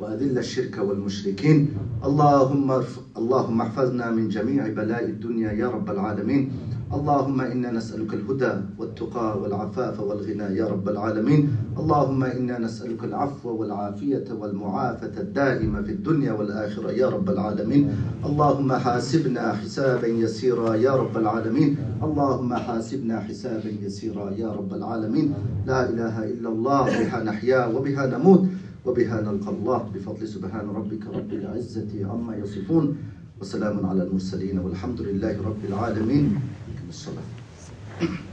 وأذل 0.00 0.38
الشرك 0.38 0.78
والمشركين. 0.78 1.58
اللهم 2.04 2.68
اللهم 3.16 3.60
احفظنا 3.60 4.10
من 4.10 4.28
جميع 4.28 4.68
بلاء 4.68 5.04
الدنيا 5.04 5.52
يا 5.52 5.68
رب 5.68 5.90
العالمين. 5.90 6.50
اللهم 6.92 7.40
إنا 7.40 7.70
نسألك 7.72 8.14
الهدى 8.14 8.52
والتقى 8.78 9.40
والعفاف 9.40 10.00
والغنى 10.00 10.56
يا 10.60 10.66
رب 10.68 10.88
العالمين. 10.88 11.56
اللهم 11.78 12.24
إنا 12.24 12.58
نسألك 12.58 13.04
العفو 13.04 13.48
والعافية 13.48 14.24
والمعافاة 14.40 15.20
الدائمة 15.20 15.82
في 15.82 15.92
الدنيا 15.92 16.32
والآخرة 16.32 16.90
يا 16.90 17.08
رب 17.08 17.30
العالمين. 17.30 17.90
اللهم 18.26 18.72
حاسبنا 18.72 19.52
حسابا 19.52 20.06
يسيرا 20.06 20.74
يا 20.74 20.92
رب 20.96 21.16
العالمين. 21.16 21.76
اللهم 22.02 22.54
حاسبنا 22.54 23.20
حسابا 23.20 23.70
يسيرا 23.82 24.30
يا 24.30 24.52
رب 24.52 24.74
العالمين. 24.74 25.34
لا 25.66 25.88
إله 25.90 26.24
إلا 26.24 26.48
الله 26.48 26.84
بها 26.84 27.24
نحيا 27.24 27.66
وبها 27.66 28.06
نموت 28.06 28.42
وبها 28.86 29.20
نلقى 29.20 29.50
الله. 29.50 29.80
بفضل 29.94 30.28
سبحان 30.28 30.66
ربك 30.68 31.06
رب 31.08 31.32
العزة 31.32 31.92
عما 32.10 32.36
يصفون. 32.36 32.96
وسلام 33.40 33.86
على 33.86 34.02
المرسلين 34.02 34.58
والحمد 34.58 35.00
لله 35.00 35.34
رب 35.42 35.62
العالمين. 35.68 36.38
professora. 36.92 37.16
Né? 38.00 38.31